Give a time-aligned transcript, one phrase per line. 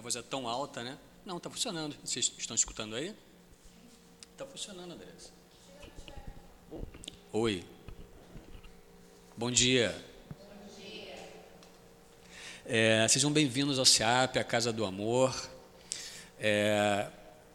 [0.00, 0.96] Minha voz é tão alta, né?
[1.26, 1.94] Não, está funcionando.
[2.02, 3.14] Vocês estão escutando aí?
[4.32, 5.30] Está funcionando, Andressa.
[7.30, 7.62] Oi.
[9.36, 9.94] Bom dia.
[10.30, 11.18] Bom dia.
[12.64, 15.38] É, sejam bem-vindos ao CEAP, a Casa do Amor.
[16.38, 17.06] É,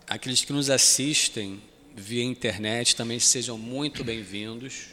[0.06, 1.60] aqueles que nos assistem
[1.96, 4.90] via internet também sejam muito bem-vindos.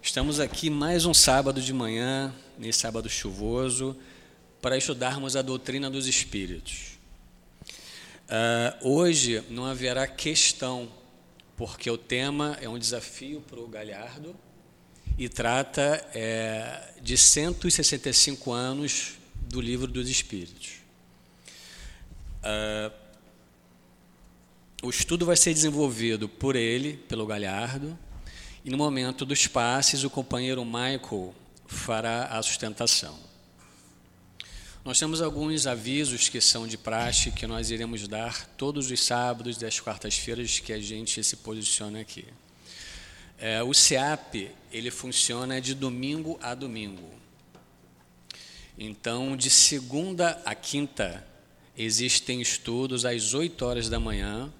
[0.00, 3.96] Estamos aqui mais um sábado de manhã, nesse sábado chuvoso,
[4.60, 6.96] para estudarmos a doutrina dos Espíritos.
[8.26, 10.88] Uh, hoje não haverá questão,
[11.56, 14.34] porque o tema é um desafio para o Galhardo
[15.16, 20.74] e trata é, de 165 anos do Livro dos Espíritos.
[22.42, 22.92] Uh,
[24.82, 27.98] o estudo vai ser desenvolvido por ele, pelo Galhardo,
[28.64, 31.34] e no momento dos passes, o companheiro Michael
[31.66, 33.25] fará a sustentação.
[34.86, 39.56] Nós temos alguns avisos que são de praxe que nós iremos dar todos os sábados
[39.56, 42.24] das quartas-feiras que a gente se posiciona aqui.
[43.36, 47.10] É, o CEAP ele funciona de domingo a domingo.
[48.78, 51.26] Então, de segunda a quinta,
[51.76, 54.52] existem estudos às 8 horas da manhã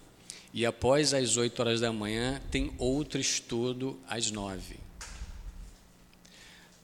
[0.52, 4.85] e após as 8 horas da manhã, tem outro estudo às 9.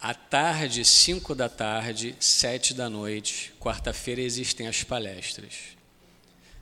[0.05, 5.77] À tarde, 5 da tarde, 7 da noite, quarta-feira existem as palestras.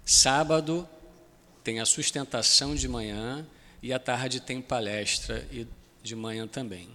[0.05, 0.86] Sábado
[1.64, 3.46] tem a sustentação de manhã
[3.83, 5.66] e à tarde tem palestra e
[6.02, 6.91] de manhã também.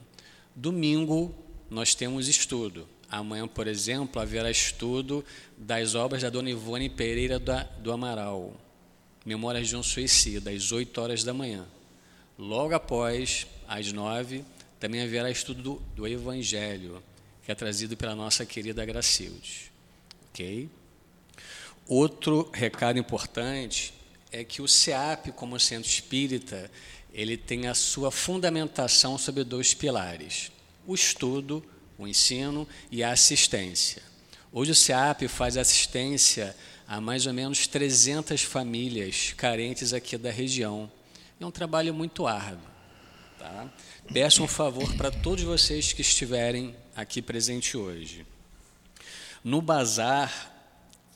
[0.56, 1.34] Domingo
[1.68, 2.88] nós temos estudo.
[3.10, 5.26] Amanhã, por exemplo, haverá estudo
[5.58, 7.42] das obras da Dona Ivone Pereira
[7.80, 8.54] do Amaral.
[9.26, 11.66] Memórias de um Suicida, às 8 horas da manhã.
[12.38, 14.46] Logo após, às 9,
[14.86, 17.02] também haverá estudo do, do Evangelho,
[17.44, 19.72] que é trazido pela nossa querida Gracilde.
[20.30, 20.70] Ok?
[21.88, 23.96] Outro recado importante
[24.32, 26.70] é que o SEAP, como centro espírita,
[27.12, 30.52] ele tem a sua fundamentação sobre dois pilares:
[30.86, 31.66] o estudo,
[31.98, 34.04] o ensino e a assistência.
[34.52, 36.56] Hoje o SEAP faz assistência
[36.88, 40.92] a mais ou menos 300 famílias carentes aqui da região.
[41.40, 42.76] É um trabalho muito árduo.
[43.40, 43.68] Tá?
[44.14, 48.26] Peço um favor para todos vocês que estiverem aqui presente hoje.
[49.44, 50.52] No bazar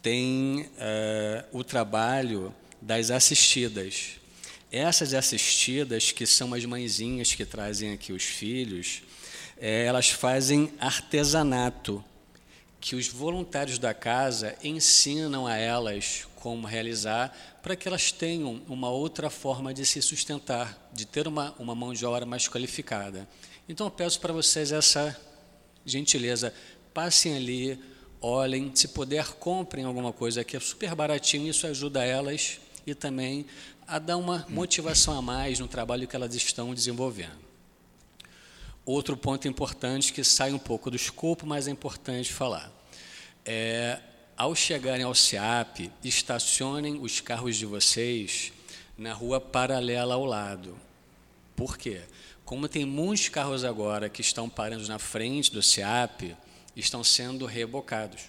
[0.02, 4.20] tem uh, o trabalho das assistidas.
[4.72, 9.02] Essas assistidas, que são as mãezinhas que trazem aqui os filhos,
[9.58, 12.04] é, elas fazem artesanato
[12.80, 18.90] que os voluntários da casa ensinam a elas como realizar, para que elas tenham uma
[18.90, 23.28] outra forma de se sustentar, de ter uma, uma mão de obra mais qualificada.
[23.68, 25.20] Então eu peço para vocês essa
[25.86, 26.54] gentileza,
[26.94, 27.80] passem ali,
[28.22, 33.46] olhem, se puder, comprem alguma coisa que é super baratinho, isso ajuda elas e também
[33.88, 37.50] a dar uma motivação a mais no trabalho que elas estão desenvolvendo.
[38.86, 42.72] Outro ponto importante que sai um pouco do escopo, mas é importante falar.
[43.46, 44.00] É,
[44.40, 48.54] ao chegarem ao SEAP, estacionem os carros de vocês
[48.98, 50.80] na rua paralela ao lado.
[51.58, 52.04] Por quê?
[52.46, 56.38] Como tem muitos carros agora que estão parando na frente do SEAP,
[56.74, 58.22] estão sendo rebocados.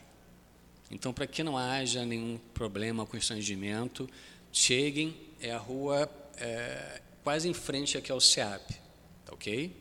[0.91, 4.11] Então, para que não haja nenhum problema com o estangimento,
[4.51, 8.69] cheguem, é a rua é, quase em frente aqui ao SEAP,
[9.25, 9.73] tá ok?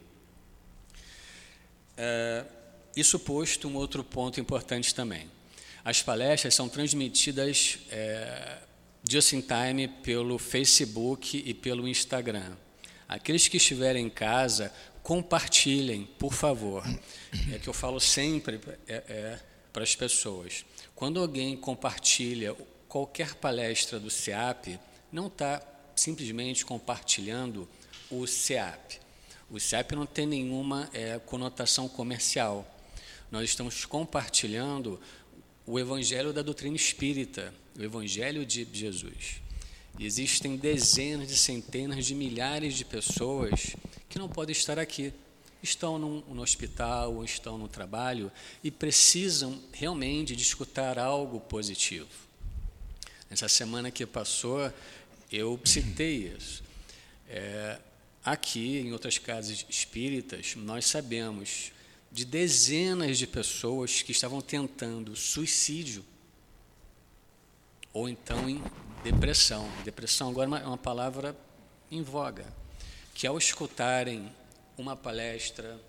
[1.97, 2.46] É,
[2.96, 5.39] isso posto, um outro ponto importante também.
[5.90, 8.60] As palestras são transmitidas é,
[9.10, 12.56] just in time pelo Facebook e pelo Instagram.
[13.08, 16.84] Aqueles que estiverem em casa, compartilhem, por favor.
[17.52, 19.40] É que eu falo sempre é, é,
[19.74, 20.64] para as pessoas.
[20.94, 22.56] Quando alguém compartilha
[22.88, 24.80] qualquer palestra do CEAP,
[25.12, 25.59] não está
[25.96, 27.68] simplesmente compartilhando
[28.12, 29.00] o CEAP.
[29.50, 32.76] O CEP não tem nenhuma é, conotação comercial.
[33.32, 35.00] Nós estamos compartilhando
[35.70, 39.40] o evangelho da doutrina espírita, o evangelho de Jesus.
[40.00, 43.76] E existem dezenas de centenas de milhares de pessoas
[44.10, 45.14] que não podem estar aqui.
[45.62, 48.32] Estão no, no hospital ou estão no trabalho
[48.64, 52.10] e precisam realmente de escutar algo positivo.
[53.30, 54.74] Nessa semana que passou,
[55.32, 56.64] eu citei isso.
[57.28, 57.78] É,
[58.24, 61.72] Aqui, em outras casas espíritas, nós sabemos
[62.11, 66.03] de dezenas de pessoas que estavam tentando suicídio
[67.94, 68.61] ou então em
[69.03, 69.70] depressão.
[69.84, 71.35] Depressão agora é uma palavra
[71.91, 72.46] em voga,
[73.14, 74.32] que ao escutarem
[74.78, 75.79] uma palestra,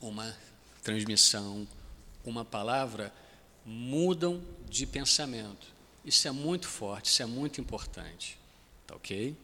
[0.00, 0.36] uma
[0.82, 1.66] transmissão,
[2.24, 3.12] uma palavra,
[3.64, 5.66] mudam de pensamento.
[6.04, 8.38] Isso é muito forte, isso é muito importante.
[8.86, 9.36] Tá ok?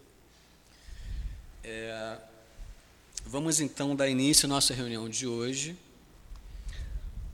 [1.64, 2.18] É,
[3.24, 5.76] vamos então dar início à nossa reunião de hoje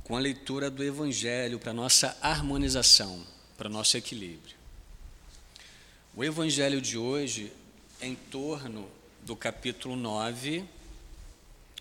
[0.09, 3.23] com a leitura do Evangelho para nossa harmonização,
[3.59, 4.57] para nosso equilíbrio.
[6.17, 7.53] O Evangelho de hoje
[8.01, 8.89] é em torno
[9.27, 10.65] do capítulo 9.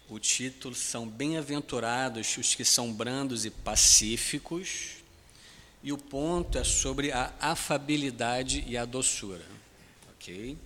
[0.09, 4.97] O título são Bem-aventurados os que são brandos e pacíficos.
[5.81, 9.45] E o ponto é sobre a afabilidade e a doçura.
[10.11, 10.57] Ok?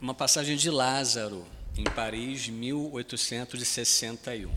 [0.00, 1.44] Uma passagem de Lázaro,
[1.76, 4.50] em Paris, 1861.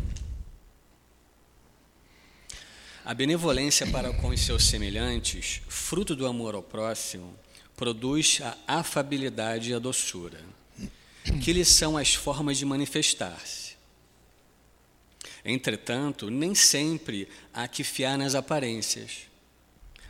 [3.04, 7.38] A benevolência para com os seus semelhantes, fruto do amor ao próximo,
[7.76, 10.42] produz a afabilidade e a doçura,
[11.44, 13.76] que lhes são as formas de manifestar-se.
[15.44, 19.28] Entretanto, nem sempre há que fiar nas aparências.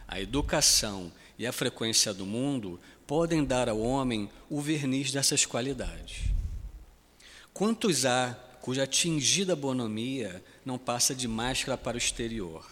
[0.08, 6.35] A educação e a frequência do mundo podem dar ao homem o verniz dessas qualidades.
[7.56, 12.70] Quantos há cuja tingida bonomia não passa de máscara para o exterior,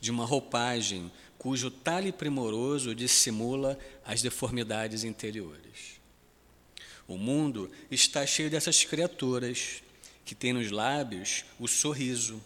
[0.00, 6.00] de uma roupagem cujo talhe primoroso dissimula as deformidades interiores?
[7.06, 9.82] O mundo está cheio dessas criaturas
[10.24, 12.42] que têm nos lábios o sorriso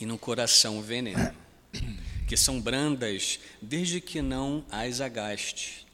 [0.00, 1.34] e no coração o veneno,
[2.28, 5.84] que são brandas desde que não as agaste,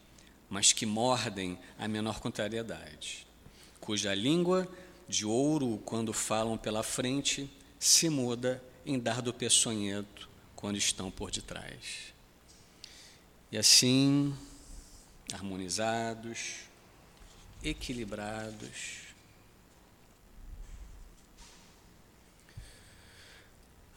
[0.50, 3.26] mas que mordem a menor contrariedade,
[3.80, 4.68] cuja língua
[5.08, 12.12] de ouro, quando falam pela frente, se muda em dardo peçonhento quando estão por detrás.
[13.50, 14.34] E assim,
[15.32, 16.56] harmonizados,
[17.62, 19.08] equilibrados,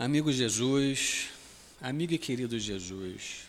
[0.02, 1.28] Amigo Jesus,
[1.80, 3.42] amigo e querido Jesus,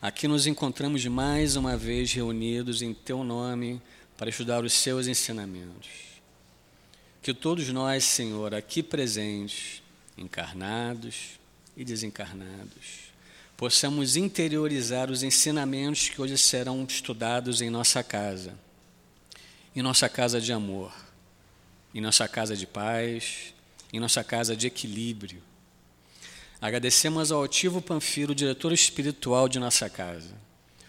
[0.00, 3.78] aqui nos encontramos mais uma vez reunidos em Teu nome
[4.16, 6.07] para estudar os Seus ensinamentos.
[7.22, 9.82] Que todos nós, Senhor, aqui presentes,
[10.16, 11.38] encarnados
[11.76, 13.08] e desencarnados,
[13.56, 18.58] possamos interiorizar os ensinamentos que hoje serão estudados em nossa casa,
[19.74, 20.92] em nossa casa de amor,
[21.94, 23.52] em nossa casa de paz,
[23.92, 25.42] em nossa casa de equilíbrio.
[26.60, 30.34] Agradecemos ao Altivo Panfiro, diretor espiritual de nossa casa,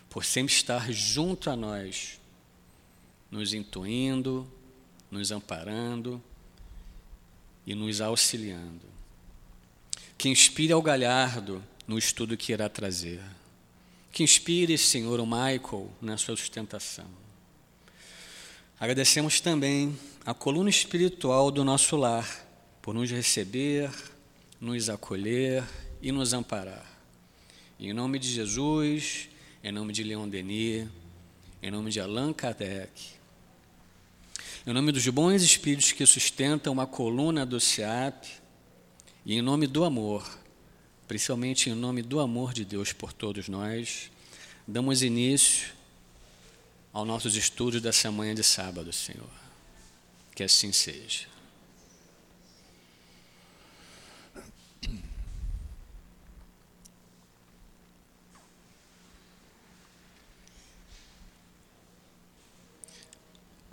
[0.09, 2.19] por sempre estar junto a nós,
[3.29, 4.47] nos intuindo,
[5.11, 6.21] nos amparando
[7.65, 8.87] e nos auxiliando.
[10.17, 13.21] Que inspire ao Galhardo no estudo que irá trazer.
[14.11, 17.07] Que inspire, Senhor, o Michael na sua sustentação.
[18.79, 22.47] Agradecemos também a coluna espiritual do nosso lar
[22.81, 23.91] por nos receber,
[24.59, 25.63] nos acolher
[26.01, 26.85] e nos amparar.
[27.79, 29.29] em nome de Jesus,
[29.63, 30.87] em nome de Leon Denis,
[31.61, 33.18] em nome de Allan Kardec,
[34.67, 38.27] em nome dos bons espíritos que sustentam uma coluna do SEAP
[39.25, 40.27] e em nome do amor,
[41.07, 44.11] principalmente em nome do amor de Deus por todos nós,
[44.67, 45.73] damos início
[46.91, 49.29] aos nossos estudos dessa manhã de sábado, Senhor.
[50.35, 51.28] Que assim seja.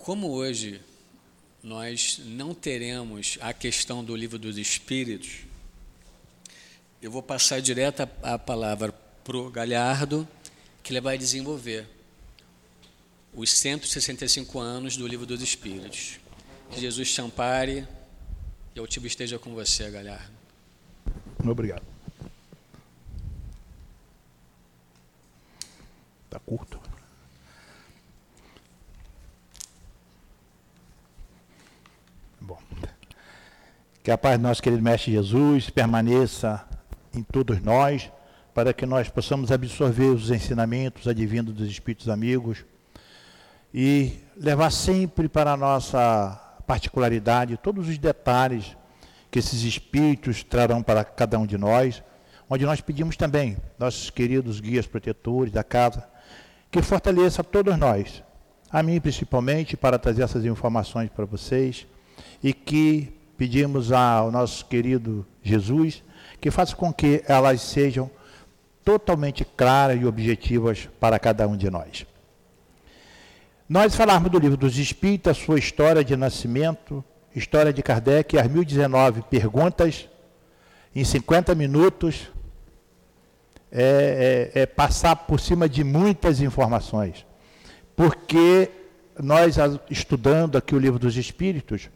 [0.06, 0.80] Como hoje
[1.64, 5.38] nós não teremos a questão do livro dos Espíritos,
[7.02, 10.26] eu vou passar direto a, palavra para o Galhardo,
[10.80, 11.88] que ele vai desenvolver
[13.34, 16.20] os 165 anos do livro dos Espíritos.
[16.76, 17.84] Jesus te ampare
[18.76, 20.30] e o Tibo esteja com você, Galhardo.
[21.44, 21.82] Obrigado.
[26.26, 26.75] Está curto.
[34.06, 36.64] Que a paz do nosso querido Mestre Jesus permaneça
[37.12, 38.08] em todos nós,
[38.54, 42.64] para que nós possamos absorver os ensinamentos advindos dos Espíritos amigos
[43.74, 48.76] e levar sempre para a nossa particularidade todos os detalhes
[49.28, 52.00] que esses Espíritos trarão para cada um de nós,
[52.48, 56.08] onde nós pedimos também, nossos queridos guias protetores da casa,
[56.70, 58.22] que fortaleça todos nós,
[58.70, 61.88] a mim principalmente, para trazer essas informações para vocês
[62.40, 66.02] e que pedimos ao nosso querido Jesus
[66.40, 68.10] que faça com que elas sejam
[68.84, 72.06] totalmente claras e objetivas para cada um de nós.
[73.68, 79.22] Nós falarmos do livro dos Espíritos, sua história de nascimento, história de Kardec, as 1019
[79.22, 80.08] perguntas
[80.94, 82.30] em 50 minutos
[83.72, 87.26] é, é, é passar por cima de muitas informações.
[87.96, 88.70] Porque
[89.20, 89.56] nós,
[89.90, 91.90] estudando aqui o livro dos Espíritos,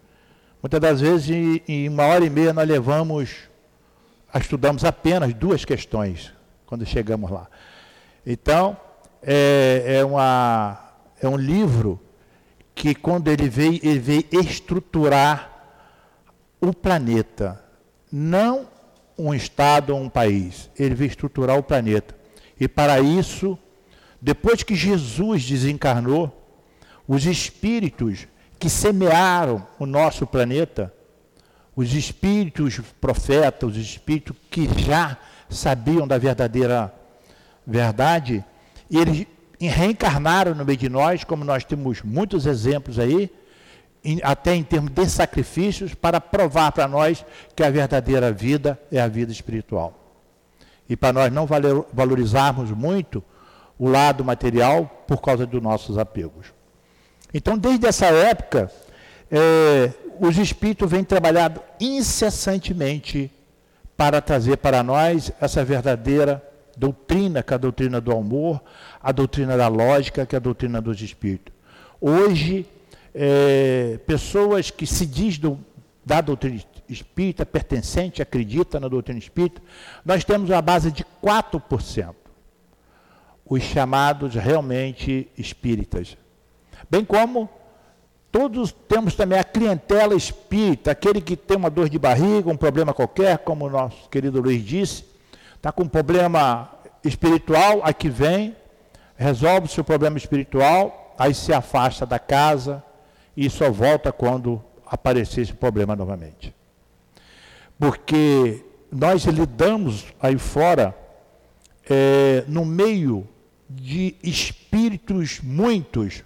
[0.62, 1.31] muitas das vezes,
[1.67, 3.37] em, uma hora e meia, nós levamos,
[4.35, 6.33] estudamos apenas duas questões,
[6.67, 7.49] quando chegamos lá.
[8.26, 8.76] Então,
[9.23, 12.00] é, é, uma, é um livro
[12.75, 15.50] que, quando ele veio, ele veio estruturar
[16.61, 17.62] o planeta,
[18.12, 18.69] não
[19.17, 20.71] um estado ou um país.
[20.79, 22.14] Ele veio estruturar o planeta.
[22.59, 23.59] E para isso,
[24.21, 26.37] depois que Jesus desencarnou,
[27.07, 28.26] os espíritos
[28.61, 30.93] que semearam o nosso planeta,
[31.75, 35.17] os espíritos profetas, os espíritos que já
[35.49, 36.93] sabiam da verdadeira
[37.67, 38.45] verdade,
[38.90, 39.26] eles
[39.59, 43.33] reencarnaram no meio de nós, como nós temos muitos exemplos aí,
[44.23, 47.25] até em termos de sacrifícios, para provar para nós
[47.57, 49.95] que a verdadeira vida é a vida espiritual.
[50.87, 51.47] E para nós não
[51.93, 53.25] valorizarmos muito
[53.79, 56.60] o lado material por causa dos nossos apegos.
[57.32, 58.70] Então, desde essa época,
[59.30, 63.30] é, os espíritos vêm trabalhando incessantemente
[63.96, 66.42] para trazer para nós essa verdadeira
[66.76, 68.60] doutrina, que é a doutrina do amor,
[69.02, 71.52] a doutrina da lógica, que é a doutrina dos espíritos.
[72.00, 72.66] Hoje,
[73.14, 75.58] é, pessoas que se diz do,
[76.04, 79.62] da doutrina espírita, pertencente, acredita na doutrina espírita,
[80.04, 82.14] nós temos uma base de 4%.
[83.44, 86.16] Os chamados realmente espíritas.
[86.90, 87.49] Bem como
[88.32, 92.92] todos temos também a clientela espírita, aquele que tem uma dor de barriga, um problema
[92.92, 95.04] qualquer, como o nosso querido Luiz disse,
[95.54, 96.70] está com um problema
[97.04, 98.56] espiritual, aqui vem,
[99.16, 102.82] resolve o seu problema espiritual, aí se afasta da casa,
[103.37, 106.54] e só volta quando aparecer esse problema novamente.
[107.78, 110.94] Porque nós lidamos aí fora
[111.88, 113.26] é, no meio
[113.68, 116.25] de espíritos muitos.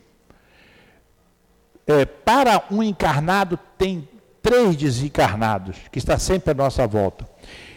[1.86, 4.08] É, para um encarnado tem
[4.42, 7.26] três desencarnados que está sempre à nossa volta.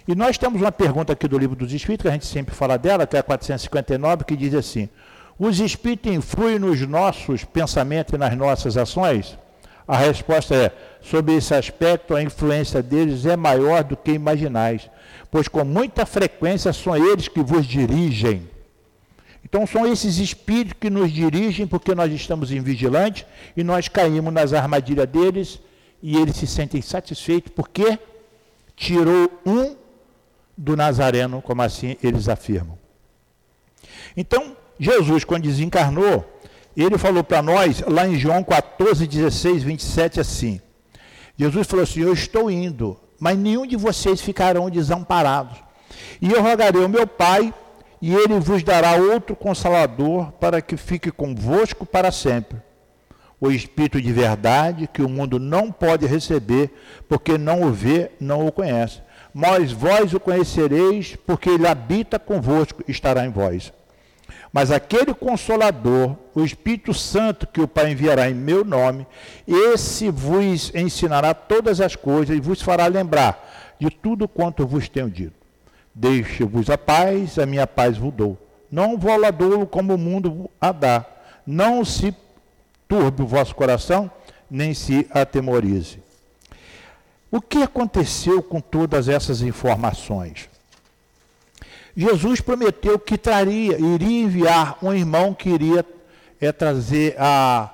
[0.08, 2.78] E nós temos uma pergunta aqui do livro dos Espíritos, que a gente sempre fala
[2.78, 4.88] dela, que é a 459, que diz assim:
[5.38, 9.38] os espíritos influem nos nossos pensamentos e nas nossas ações?
[9.88, 10.72] A resposta é:
[11.02, 14.90] sobre esse aspecto, a influência deles é maior do que imaginais,
[15.30, 18.50] pois com muita frequência são eles que vos dirigem.
[19.50, 23.26] Então são esses espíritos que nos dirigem porque nós estamos invigilantes
[23.56, 25.62] e nós caímos nas armadilhas deles
[26.04, 27.98] e eles se sentem satisfeitos porque
[28.76, 29.74] tirou um
[30.58, 32.78] do Nazareno, como assim eles afirmam.
[34.18, 36.26] Então, Jesus, quando desencarnou,
[36.76, 40.60] ele falou para nós, lá em João 14, 16, 27, assim:
[41.38, 45.58] Jesus falou assim: Eu estou indo, mas nenhum de vocês ficarão desamparados.
[46.22, 47.54] E eu rogarei ao meu Pai,
[48.02, 52.60] e ele vos dará outro consolador para que fique convosco para sempre.
[53.40, 56.72] O Espírito de verdade, que o mundo não pode receber,
[57.08, 59.02] porque não o vê, não o conhece.
[59.34, 63.72] Mas vós o conhecereis, porque ele habita convosco, estará em vós.
[64.52, 69.06] Mas aquele consolador, o Espírito Santo que o Pai enviará em meu nome,
[69.48, 75.10] esse vos ensinará todas as coisas e vos fará lembrar de tudo quanto vos tenho
[75.10, 75.47] dito.
[76.00, 78.38] Deixe-vos a paz, a minha paz vos dou.
[78.72, 81.04] Não vou lá dou como o mundo a dá.
[81.44, 82.16] Não se
[82.88, 84.12] turbe o vosso coração,
[84.48, 86.00] nem se atemorize.
[87.32, 90.48] O que aconteceu com todas essas informações?
[91.96, 95.84] Jesus prometeu que traria, iria enviar um irmão que iria
[96.40, 97.72] é, trazer a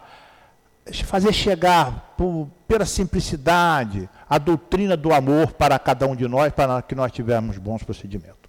[1.04, 6.82] fazer chegar por, pela simplicidade a doutrina do amor para cada um de nós, para
[6.82, 8.44] que nós tivermos bons procedimentos.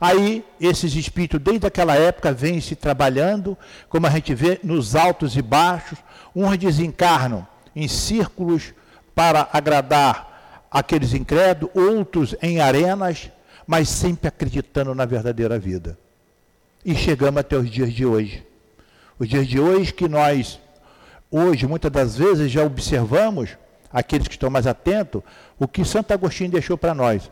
[0.00, 3.56] Aí, esses espíritos, desde aquela época, vêm se trabalhando,
[3.88, 5.98] como a gente vê, nos altos e baixos.
[6.34, 7.46] Uns desencarnam
[7.76, 8.72] em círculos
[9.14, 13.30] para agradar aqueles incrédulos, outros em arenas
[13.68, 15.98] mas sempre acreditando na verdadeira vida.
[16.82, 18.42] E chegamos até os dias de hoje.
[19.18, 20.58] Os dias de hoje que nós,
[21.30, 23.56] hoje, muitas das vezes, já observamos,
[23.92, 25.22] aqueles que estão mais atentos,
[25.58, 27.30] o que Santo Agostinho deixou para nós.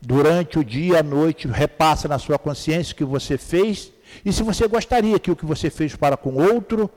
[0.00, 3.92] Durante o dia, a noite, repassa na sua consciência o que você fez,
[4.24, 6.90] e se você gostaria que o que você fez para com outro,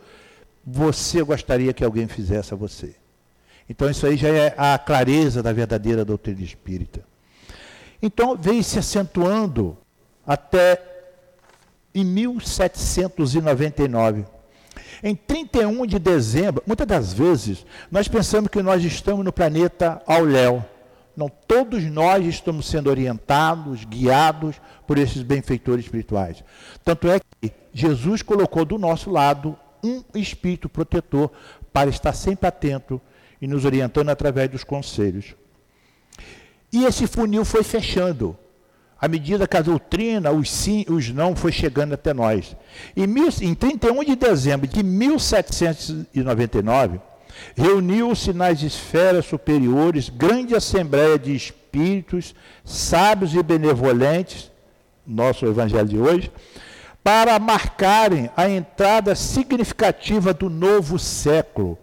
[0.65, 2.95] você gostaria que alguém fizesse a você.
[3.69, 7.01] Então, isso aí já é a clareza da verdadeira doutrina espírita.
[8.01, 9.77] Então veio se acentuando
[10.25, 10.81] até
[11.93, 14.25] em 1799.
[15.03, 20.63] Em 31 de dezembro, muitas das vezes, nós pensamos que nós estamos no planeta Auléu,
[21.15, 24.55] Não, todos nós estamos sendo orientados, guiados
[24.87, 26.43] por esses benfeitores espirituais.
[26.85, 31.31] Tanto é que Jesus colocou do nosso lado um espírito protetor
[31.73, 33.01] para estar sempre atento
[33.41, 35.35] e nos orientando através dos conselhos.
[36.71, 38.37] E esse funil foi fechando
[39.01, 42.55] à medida que a doutrina, os sim os não, foi chegando até nós.
[42.95, 46.99] Em, mil, em 31 de dezembro de 1799,
[47.55, 54.51] reuniu-se nas esferas superiores grande assembleia de espíritos sábios e benevolentes,
[55.07, 56.31] nosso evangelho de hoje,
[57.03, 61.75] para marcarem a entrada significativa do novo século.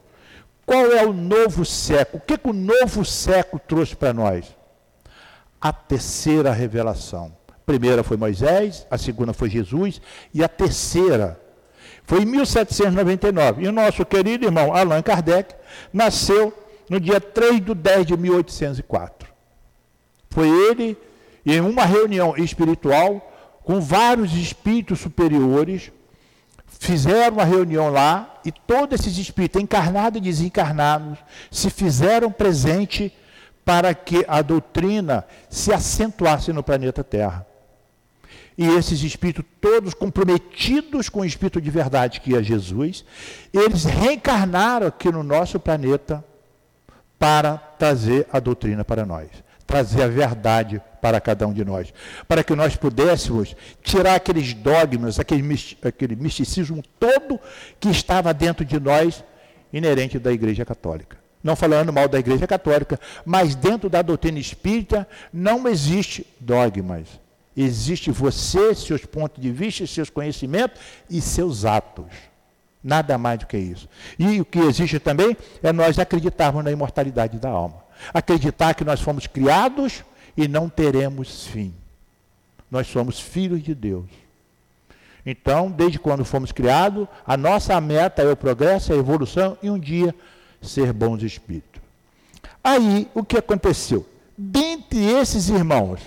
[0.65, 2.23] Qual é o novo século?
[2.23, 4.57] O que, que o novo século trouxe para nós?
[5.61, 7.37] A terceira revelação.
[7.49, 10.01] A primeira foi Moisés, a segunda foi Jesus
[10.33, 11.41] e a terceira
[12.05, 13.65] foi em 1799.
[13.65, 15.55] E o nosso querido irmão Allan Kardec
[15.93, 16.53] nasceu
[16.89, 19.29] no dia 3 de 10 de 1804.
[20.31, 20.97] Foi ele,
[21.45, 23.31] em uma reunião espiritual,
[23.63, 25.93] com vários espíritos superiores,
[26.67, 31.19] fizeram uma reunião lá e todos esses espíritos, encarnados e desencarnados,
[31.51, 33.13] se fizeram presente
[33.69, 37.47] para que a doutrina se acentuasse no planeta Terra.
[38.57, 43.05] E esses espíritos, todos comprometidos com o espírito de verdade que é Jesus,
[43.53, 46.25] eles reencarnaram aqui no nosso planeta
[47.19, 49.29] para trazer a doutrina para nós,
[49.67, 51.93] trazer a verdade para cada um de nós,
[52.27, 55.45] para que nós pudéssemos tirar aqueles dogmas, aquele,
[55.85, 57.39] aquele misticismo todo
[57.79, 59.23] que estava dentro de nós,
[59.71, 65.09] inerente da Igreja Católica não falando mal da Igreja Católica, mas dentro da doutrina espírita
[65.33, 67.09] não existe dogmas.
[67.57, 72.05] Existe você, seus pontos de vista, seus conhecimentos e seus atos.
[72.85, 73.89] Nada mais do que isso.
[74.19, 77.83] E o que existe também é nós acreditarmos na imortalidade da alma.
[78.13, 80.05] Acreditar que nós fomos criados
[80.37, 81.75] e não teremos fim.
[82.71, 84.07] Nós somos filhos de Deus.
[85.25, 89.79] Então, desde quando fomos criados, a nossa meta é o progresso, a evolução e um
[89.79, 90.15] dia
[90.61, 91.81] ser bons espíritos.
[92.63, 94.07] Aí, o que aconteceu?
[94.37, 96.01] Dentre esses irmãos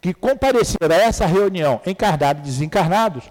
[0.00, 3.24] que compareceram a essa reunião, encarnados e desencarnados,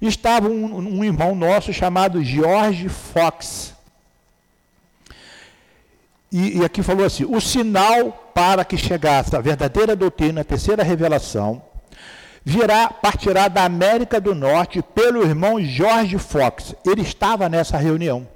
[0.00, 3.74] estava um, um irmão nosso chamado George Fox.
[6.32, 10.82] E, e, aqui falou assim: o sinal para que chegasse a verdadeira doutrina, a terceira
[10.82, 11.62] revelação,
[12.44, 16.74] virá, partirá da América do Norte pelo irmão George Fox.
[16.86, 18.26] Ele estava nessa reunião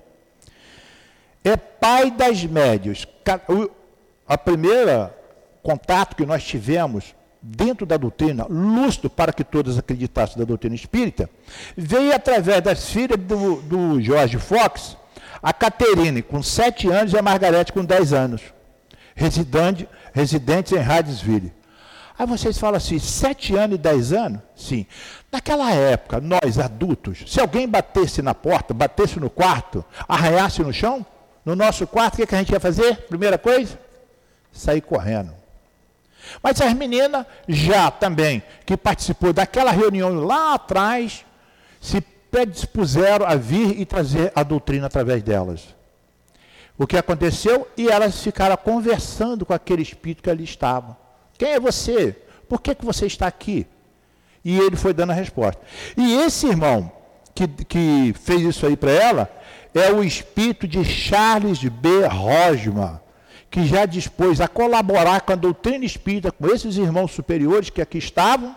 [1.84, 3.06] pai das médios.
[4.26, 5.14] A primeira
[5.62, 11.28] contato que nós tivemos dentro da doutrina, lustro para que todos acreditassem da doutrina espírita,
[11.76, 14.96] veio através das filhas do, do Jorge Fox,
[15.42, 18.40] a Caterine, com sete anos, e a Margarete, com dez anos,
[19.14, 21.52] residente, residentes em Hadesville.
[22.18, 24.40] Aí vocês falam assim, sete anos e dez anos?
[24.56, 24.86] Sim.
[25.30, 31.04] Naquela época, nós adultos, se alguém batesse na porta, batesse no quarto, arranhasse no chão,
[31.44, 32.96] no nosso quarto, o que, que a gente ia fazer?
[33.02, 33.78] Primeira coisa?
[34.52, 35.32] Sair correndo.
[36.42, 41.24] Mas as meninas já também, que participou daquela reunião lá atrás,
[41.80, 45.74] se predispuseram a vir e trazer a doutrina através delas.
[46.76, 47.68] O que aconteceu?
[47.76, 50.96] E elas ficaram conversando com aquele espírito que ali estava.
[51.38, 52.16] Quem é você?
[52.48, 53.66] Por que, que você está aqui?
[54.44, 55.60] E ele foi dando a resposta.
[55.96, 56.90] E esse irmão
[57.34, 59.30] que, que fez isso aí para ela,
[59.74, 62.06] é o espírito de Charles B.
[62.06, 63.00] Rosman,
[63.50, 67.98] que já dispôs a colaborar com a doutrina espírita, com esses irmãos superiores que aqui
[67.98, 68.56] estavam,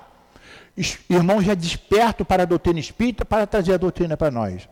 [1.09, 4.69] irmãos já despertos para a doutrina espírita, para trazer a doutrina para nós.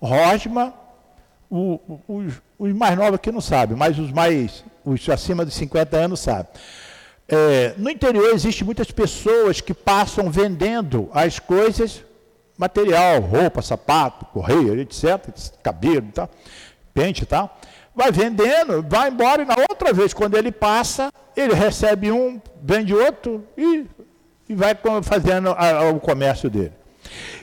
[0.00, 0.74] Rosman,
[1.50, 5.96] o, os, os, mais novos aqui não sabem, mas os mais, os acima de 50
[5.96, 6.48] anos sabem.
[7.28, 12.04] É, no interior existem muitas pessoas que passam vendendo as coisas
[12.62, 15.28] material, roupa, sapato, correia, etc.,
[15.62, 16.30] cabelo tal,
[16.94, 17.58] pente e tal,
[17.92, 22.94] vai vendendo, vai embora e na outra vez, quando ele passa, ele recebe um, vende
[22.94, 23.84] outro e,
[24.48, 26.72] e vai fazendo a, a, o comércio dele.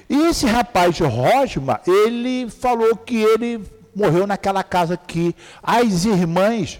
[0.09, 3.61] E esse rapaz Rosma, ele falou que ele
[3.93, 6.79] morreu naquela casa que as irmãs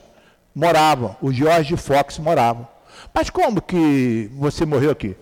[0.56, 2.70] moravam, o Jorge Fox morava.
[3.14, 5.16] Mas como que você morreu aqui?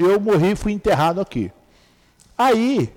[0.00, 1.52] Eu morri e fui enterrado aqui.
[2.36, 2.92] Aí,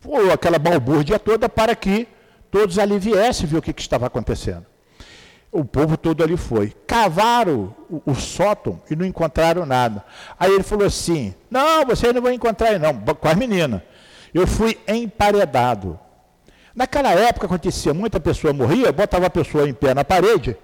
[0.00, 2.06] foi aquela balbúrdia toda para que
[2.50, 4.66] todos ali viessem ver o que, que estava acontecendo.
[5.50, 6.74] O povo todo ali foi.
[6.86, 10.04] Cavaram o, o, sótão e não encontraram nada.
[10.38, 13.80] Aí ele falou assim: Não, vocês não vão encontrar, não, com as meninas.
[14.32, 15.98] Eu fui emparedado.
[16.74, 20.56] Naquela época acontecia, muita pessoa morria, botava a pessoa em pé na parede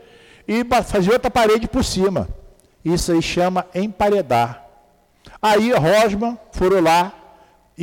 [0.47, 2.29] e fazia outra parede por cima.
[2.85, 4.65] Isso aí chama emparedar.
[5.41, 7.13] Aí Rosman foram lá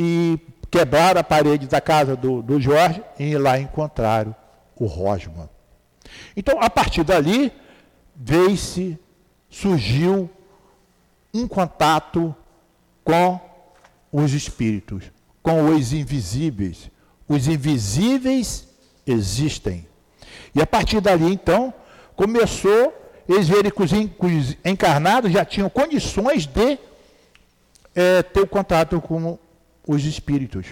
[0.00, 0.38] e
[0.70, 4.32] quebraram a parede da casa do, do Jorge e lá encontraram
[4.76, 5.50] o Rosman.
[6.36, 7.52] Então, a partir dali,
[8.14, 8.96] veio-se,
[9.50, 10.30] surgiu
[11.34, 12.32] um contato
[13.02, 13.40] com
[14.12, 15.10] os espíritos,
[15.42, 16.90] com os invisíveis.
[17.28, 18.68] Os invisíveis
[19.04, 19.84] existem.
[20.54, 21.74] E a partir dali, então,
[22.14, 22.94] começou,
[23.28, 23.92] eles verem que os
[24.64, 26.78] encarnados já tinham condições de
[27.96, 29.36] é, ter o contato com
[29.88, 30.66] os espíritos,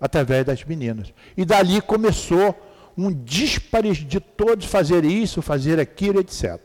[0.00, 1.12] através das meninas.
[1.36, 2.54] E dali começou
[2.96, 6.58] um dispare de todos fazer isso, fazer aquilo, etc.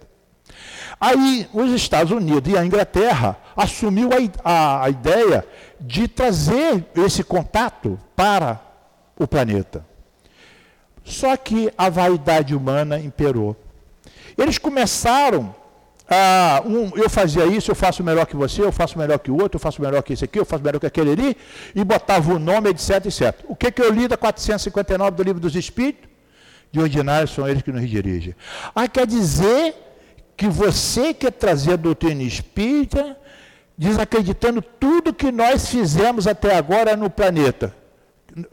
[1.02, 5.46] Aí os Estados Unidos e a Inglaterra assumiu a, a, a ideia
[5.82, 8.62] de trazer esse contato para
[9.18, 9.86] o planeta.
[11.04, 13.56] Só que a vaidade humana imperou.
[14.38, 15.56] Eles começaram
[16.10, 16.62] a.
[16.66, 19.58] Um, eu fazia isso, eu faço melhor que você, eu faço melhor que o outro,
[19.58, 21.38] eu faço melhor que esse aqui, eu faço melhor que aquele ali,
[21.74, 23.36] e botava o nome, etc, etc.
[23.48, 26.10] O que, que eu li da 459 do Livro dos Espíritos?
[26.72, 28.36] De ordinário são eles que nos dirigem.
[28.74, 29.76] Ah, quer dizer
[30.36, 33.18] que você quer trazer a doutrina espírita
[33.78, 37.76] desacreditando tudo que nós fizemos até agora no planeta,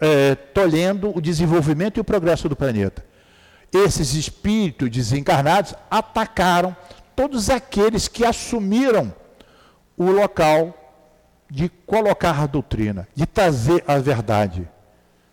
[0.01, 3.05] é, tolhendo o desenvolvimento e o progresso do planeta.
[3.73, 6.77] Esses espíritos desencarnados atacaram
[7.15, 9.13] todos aqueles que assumiram
[9.97, 10.79] o local
[11.51, 14.69] de colocar a doutrina, de trazer a verdade,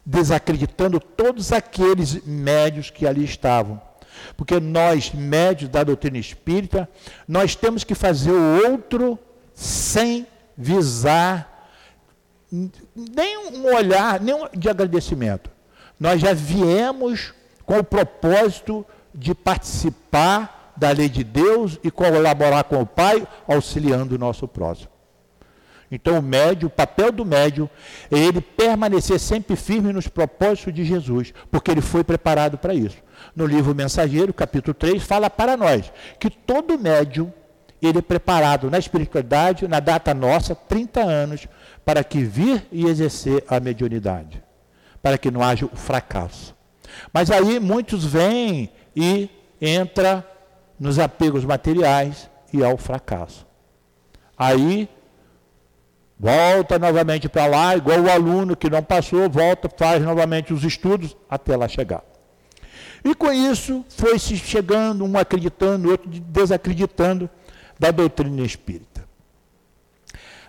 [0.06, 3.82] desacreditando todos aqueles médios que ali estavam.
[4.36, 6.90] Porque nós, médios da doutrina espírita,
[7.28, 9.18] nós temos que fazer o outro
[9.54, 11.50] sem visar
[12.52, 15.50] nem um olhar, nem um de agradecimento.
[16.00, 17.34] Nós já viemos
[17.66, 24.16] com o propósito de participar da lei de Deus e colaborar com o Pai, auxiliando
[24.16, 24.90] o nosso próximo.
[25.92, 27.70] Então, o médio, o papel do médio
[28.12, 32.98] é ele permanecer sempre firme nos propósitos de Jesus, porque ele foi preparado para isso.
[33.36, 37.34] No livro Mensageiro, capítulo 3, fala para nós que todo médio
[37.82, 41.48] ele é preparado na espiritualidade, na data nossa, 30 anos,
[41.84, 44.44] para que vir e exercer a mediunidade,
[45.02, 46.56] para que não haja o fracasso.
[47.12, 49.30] Mas aí muitos vêm e
[49.62, 50.26] entra
[50.80, 53.46] nos apegos materiais e ao fracasso.
[54.38, 54.90] Aí
[56.18, 61.16] volta novamente para lá, igual o aluno que não passou, volta, faz novamente os estudos
[61.30, 62.04] até lá chegar.
[63.04, 67.30] E com isso foi se chegando, um acreditando, outro desacreditando,
[67.78, 69.08] da doutrina espírita.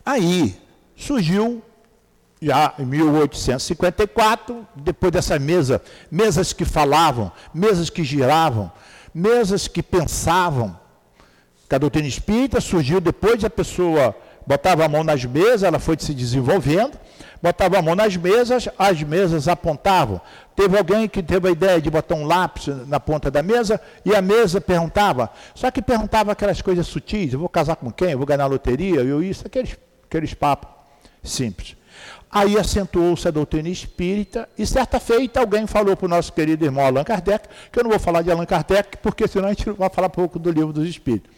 [0.05, 0.57] Aí
[0.97, 1.63] surgiu,
[2.43, 8.73] já em 1854, depois dessa mesa, mesas que falavam, mesas que giravam,
[9.15, 10.79] mesas que pensavam.
[11.69, 15.79] Que a doutrina espírita surgiu depois de a pessoa botava a mão nas mesas, ela
[15.79, 16.99] foi se desenvolvendo,
[17.41, 20.21] botava a mão nas mesas, as mesas apontavam.
[20.57, 24.15] Teve alguém que teve a ideia de botar um lápis na ponta da mesa e
[24.15, 25.31] a mesa perguntava.
[25.55, 28.11] Só que perguntava aquelas coisas sutis: eu vou casar com quem?
[28.11, 29.01] Eu vou ganhar loteria?
[29.01, 30.71] Eu isso, aqueles, aqueles papos
[31.23, 31.77] simples.
[32.33, 36.87] Aí acentuou-se a doutrina espírita e certa feita alguém falou para o nosso querido irmão
[36.87, 39.91] Allan Kardec, que eu não vou falar de Allan Kardec, porque senão a gente vai
[39.91, 41.31] falar pouco do livro dos espíritos.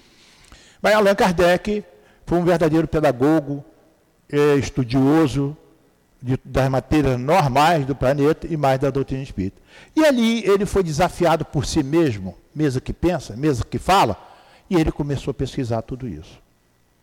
[0.82, 1.82] Mas Allan Kardec
[2.26, 3.64] foi um verdadeiro pedagogo,
[4.30, 5.56] é, estudioso,
[6.20, 9.60] de, das matérias normais do planeta e mais da doutrina espírita.
[9.96, 14.16] E ali ele foi desafiado por si mesmo, mesa que pensa, mesa que fala,
[14.70, 16.40] e ele começou a pesquisar tudo isso.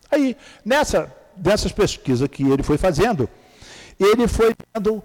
[0.09, 3.29] Aí, nessa, nessas pesquisas que ele foi fazendo,
[3.99, 5.03] ele foi vendo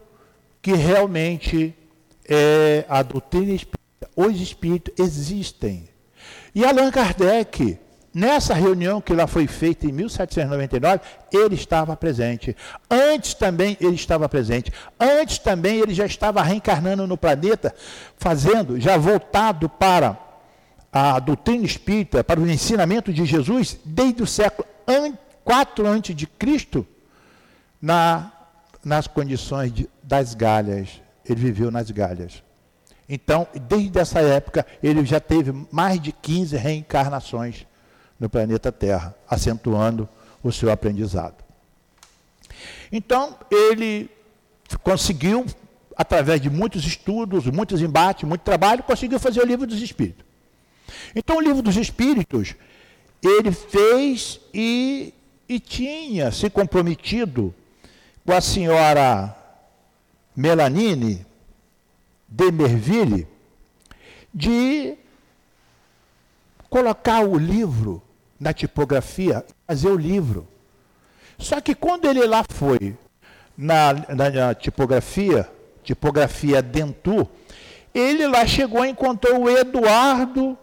[0.62, 1.74] que realmente
[2.28, 5.88] é, a doutrina espírita, os espíritos existem.
[6.54, 7.78] E Allan Kardec,
[8.14, 11.00] Nessa reunião que lá foi feita em 1799,
[11.32, 12.56] ele estava presente.
[12.88, 14.72] Antes também ele estava presente.
[15.00, 17.74] Antes também ele já estava reencarnando no planeta,
[18.16, 20.16] fazendo, já voltado para
[20.92, 24.68] a doutrina espírita, para o ensinamento de Jesus, desde o século
[25.42, 26.86] 4 antes de Cristo,
[27.82, 28.30] na,
[28.84, 31.00] nas condições de, das galhas.
[31.24, 32.42] Ele viveu nas galhas.
[33.08, 37.66] Então, desde essa época, ele já teve mais de 15 reencarnações
[38.18, 40.08] no planeta Terra, acentuando
[40.42, 41.44] o seu aprendizado.
[42.90, 44.10] Então, ele
[44.82, 45.44] conseguiu,
[45.96, 50.24] através de muitos estudos, muitos embates, muito trabalho, conseguiu fazer o livro dos Espíritos.
[51.14, 52.54] Então, o livro dos Espíritos,
[53.22, 55.12] ele fez e,
[55.48, 57.54] e tinha se comprometido
[58.24, 59.36] com a senhora
[60.34, 61.26] Melanine
[62.28, 63.28] de Merville
[64.32, 64.96] de
[66.70, 68.02] colocar o livro
[68.40, 70.48] na tipografia, fazer o livro.
[71.38, 72.96] Só que quando ele lá foi
[73.56, 75.48] na, na, na tipografia,
[75.82, 77.28] tipografia Dentu,
[77.92, 80.58] ele lá chegou e encontrou o Eduardo,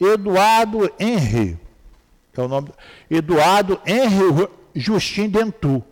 [0.00, 1.58] Eduardo Henry,
[2.36, 2.70] é o nome,
[3.10, 5.84] Eduardo Henry Justin Dentu,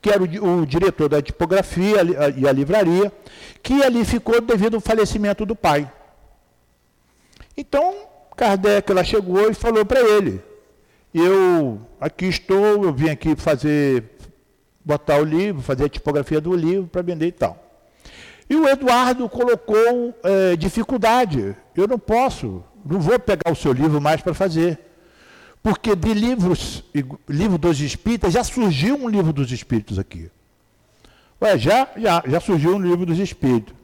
[0.00, 1.98] que era o, o diretor da tipografia
[2.36, 3.12] e a livraria,
[3.62, 5.90] que ali ficou devido ao falecimento do pai.
[7.56, 7.94] Então,
[8.36, 10.42] Kardec lá chegou e falou para ele:
[11.12, 14.04] Eu aqui estou, eu vim aqui fazer,
[14.82, 17.66] botar o livro, fazer a tipografia do livro para vender e tal.
[18.48, 21.54] E o Eduardo colocou é, dificuldade.
[21.76, 24.89] Eu não posso, não vou pegar o seu livro mais para fazer.
[25.62, 26.82] Porque de livros,
[27.28, 30.30] livro dos espíritas, já surgiu um livro dos espíritos aqui.
[31.40, 33.74] Ué, já, já, já surgiu um livro dos espíritos.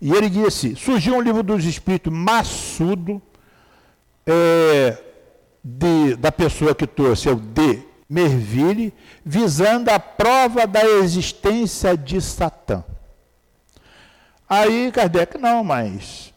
[0.00, 3.20] E ele disse: surgiu um livro dos espíritos maçudo,
[4.26, 4.98] é,
[5.62, 7.82] de, da pessoa que trouxe, é o D.
[8.08, 12.84] Merville, visando a prova da existência de Satã.
[14.48, 16.32] Aí Kardec, não, mas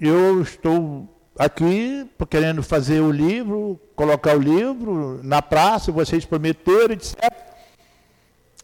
[0.00, 7.16] eu estou aqui querendo fazer o livro, colocar o livro na praça, vocês prometeram, etc.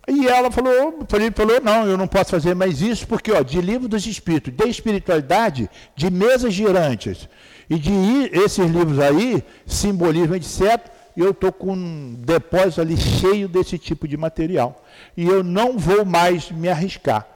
[0.07, 3.61] E ela falou, Felipe falou, não, eu não posso fazer mais isso, porque ó, de
[3.61, 7.29] livro dos espíritos, de espiritualidade, de mesas girantes,
[7.69, 7.93] e de
[8.33, 10.81] esses livros aí, simbolismo, etc.,
[11.15, 14.85] eu estou com um depósito ali cheio desse tipo de material.
[15.17, 17.27] E eu não vou mais me arriscar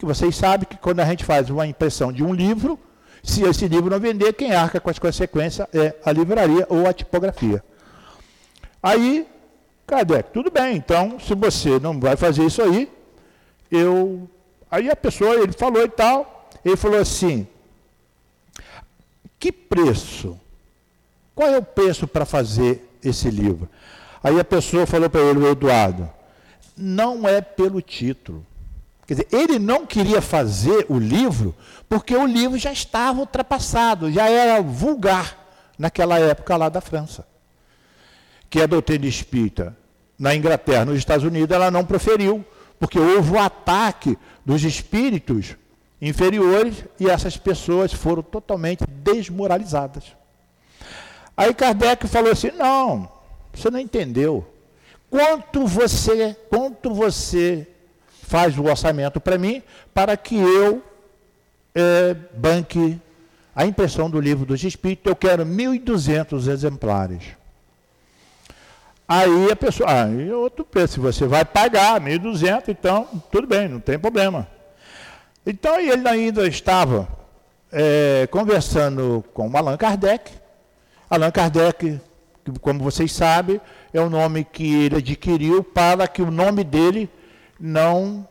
[0.00, 2.78] que vocês sabem que quando a gente faz uma impressão de um livro,
[3.22, 6.92] se esse livro não vender, quem arca com as consequências é a livraria ou a
[6.92, 7.62] tipografia.
[8.82, 9.26] Aí,
[9.86, 12.90] Kardec, tudo bem, então, se você não vai fazer isso aí,
[13.70, 14.28] eu.
[14.70, 17.46] Aí a pessoa, ele falou e tal, ele falou assim:
[19.38, 20.38] que preço?
[21.34, 23.68] Qual é o preço para fazer esse livro?
[24.22, 26.08] Aí a pessoa falou para ele, Eduardo,
[26.76, 28.46] não é pelo título.
[29.10, 31.52] Quer dizer, ele não queria fazer o livro
[31.88, 35.36] porque o livro já estava ultrapassado, já era vulgar
[35.76, 37.26] naquela época lá da França.
[38.48, 39.76] Que a doutrina espírita
[40.16, 42.44] na Inglaterra, nos Estados Unidos, ela não proferiu,
[42.78, 45.56] porque houve o um ataque dos espíritos
[46.00, 50.04] inferiores e essas pessoas foram totalmente desmoralizadas.
[51.36, 53.10] Aí Kardec falou assim: não,
[53.52, 54.46] você não entendeu.
[55.10, 57.66] Quanto você, quanto você
[58.30, 59.60] faz o orçamento para mim,
[59.92, 60.80] para que eu
[61.74, 62.96] é, banque
[63.56, 65.10] a impressão do livro dos Espíritos.
[65.10, 67.24] Eu quero 1.200 exemplares.
[69.08, 73.68] Aí a pessoa, ah, e outro preço, se você vai pagar 1.200, então tudo bem,
[73.68, 74.46] não tem problema.
[75.44, 77.08] Então ele ainda estava
[77.72, 80.30] é, conversando com Allan Kardec.
[81.10, 82.00] Allan Kardec,
[82.60, 83.60] como vocês sabem,
[83.92, 87.10] é o nome que ele adquiriu para que o nome dele
[87.60, 88.26] não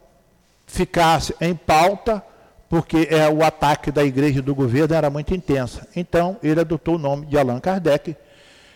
[0.65, 2.23] ficasse em pauta,
[2.67, 5.87] porque é, o ataque da igreja e do governo era muito intensa.
[5.95, 8.15] Então, ele adotou o nome de Allan Kardec,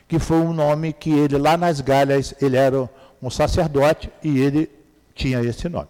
[0.08, 2.90] que foi um nome que ele, lá nas Galhas, ele era
[3.22, 4.70] um sacerdote e ele
[5.16, 5.88] tinha esse nome.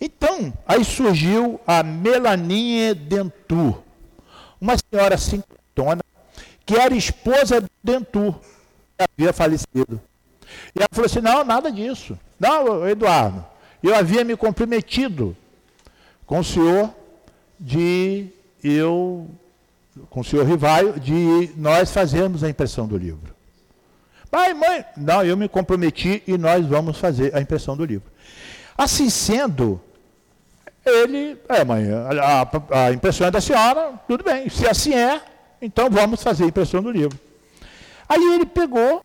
[0.00, 3.82] Então, aí surgiu a Melanie Dentur,
[4.60, 6.02] uma senhora cinquentona,
[6.66, 8.34] que era esposa de Dentur,
[8.98, 10.00] que havia falecido.
[10.74, 12.18] E ela falou assim: não, nada disso.
[12.38, 13.44] Não, Eduardo,
[13.88, 15.36] eu havia me comprometido
[16.26, 16.92] com o senhor
[17.58, 18.28] de
[18.62, 19.28] eu,
[20.10, 23.34] com o senhor Rivaio, de nós fazermos a impressão do livro.
[24.30, 28.10] Pai, mãe, não, eu me comprometi e nós vamos fazer a impressão do livro.
[28.76, 29.80] Assim sendo,
[30.84, 34.48] ele, é mãe, a, a, impressão é da senhora, tudo bem.
[34.48, 35.20] Se assim é,
[35.62, 37.18] então vamos fazer a impressão do livro.
[38.08, 39.04] Aí ele pegou,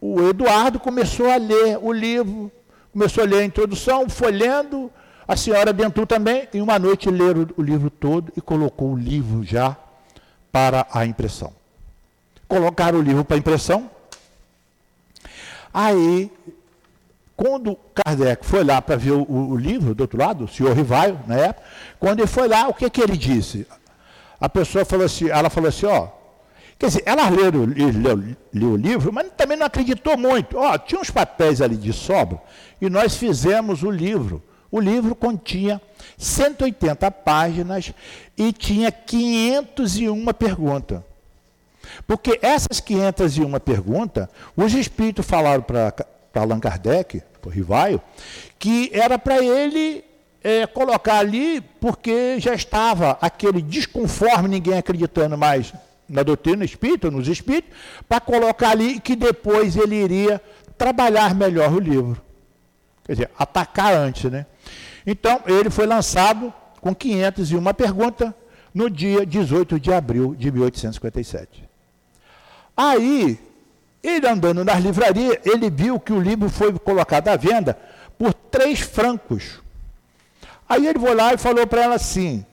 [0.00, 2.50] o Eduardo começou a ler o livro,
[2.94, 4.88] começou a ler a introdução, foi lendo,
[5.26, 9.42] a senhora Dentu também, e uma noite ler o livro todo e colocou o livro
[9.42, 9.76] já
[10.52, 11.52] para a impressão.
[12.46, 13.90] Colocaram o livro para impressão.
[15.72, 16.30] Aí,
[17.36, 21.18] quando Kardec foi lá para ver o, o, livro do outro lado, o senhor Rivaio,
[21.26, 21.66] na época,
[21.98, 23.66] quando ele foi lá, o que, que ele disse?
[24.40, 26.10] A pessoa falou assim, ela falou assim, ó,
[26.78, 30.56] Quer dizer, ela leu, leu, leu, o livro, mas também não acreditou muito.
[30.56, 32.40] Ó, tinha uns papéis ali de sobra
[32.80, 34.42] e nós fizemos o livro.
[34.70, 35.80] O livro continha
[36.18, 37.92] 180 páginas
[38.36, 41.00] e tinha 501 perguntas.
[42.06, 45.94] Porque essas 501 perguntas, os espíritos falaram para
[46.34, 48.02] Allan Kardec, para Rivaio,
[48.58, 50.04] que era para ele
[50.42, 55.72] é, colocar ali, porque já estava aquele desconforme, ninguém acreditando mais
[56.08, 57.76] na doutrina espírita, nos espíritos,
[58.08, 60.40] para colocar ali que depois ele iria
[60.76, 62.20] trabalhar melhor o livro.
[63.04, 64.46] Quer dizer, atacar antes, né?
[65.06, 68.32] Então, ele foi lançado com 501 perguntas
[68.72, 71.64] no dia 18 de abril de 1857.
[72.76, 73.38] Aí,
[74.02, 77.78] ele andando nas livrarias, ele viu que o livro foi colocado à venda
[78.18, 79.62] por três francos.
[80.68, 82.44] Aí ele foi lá e falou para ela assim,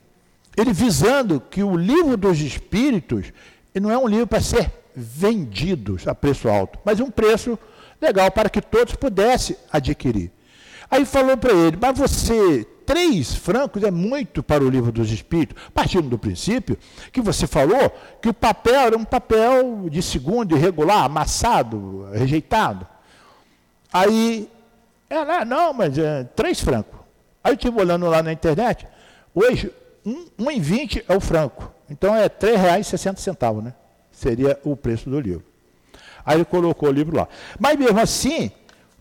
[0.56, 3.32] ele visando que o livro dos espíritos
[3.74, 7.58] não é um livro para ser vendido a preço alto, mas um preço
[8.02, 10.32] legal para que todos pudessem adquirir.
[10.90, 15.64] Aí falou para ele, mas você, três francos é muito para o livro dos espíritos,
[15.74, 16.78] partindo do princípio
[17.14, 17.90] que você falou
[18.22, 22.86] que o papel era um papel de segundo, irregular, amassado, rejeitado.
[23.94, 24.50] Aí,
[25.10, 27.00] ela, não, mas é, três francos.
[27.42, 28.86] Aí eu estive olhando lá na internet,
[29.34, 29.72] hoje,
[30.06, 31.72] um, um em 20 é o franco.
[31.90, 33.74] Então é R$ 3,60, né?
[34.12, 35.44] Seria o preço do livro.
[36.26, 37.28] Aí ele colocou o livro lá.
[37.60, 38.52] Mas mesmo assim,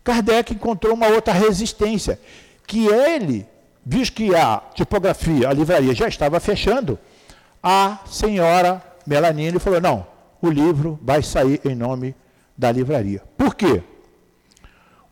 [0.03, 2.19] Kardec encontrou uma outra resistência,
[2.65, 3.45] que ele,
[3.85, 6.97] visto que a tipografia, a livraria já estava fechando,
[7.61, 10.07] a senhora Melanini falou: não,
[10.41, 12.15] o livro vai sair em nome
[12.57, 13.21] da livraria.
[13.37, 13.83] Por quê?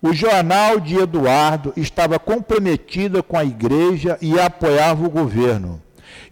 [0.01, 5.81] O jornal de Eduardo estava comprometido com a igreja e apoiava o governo,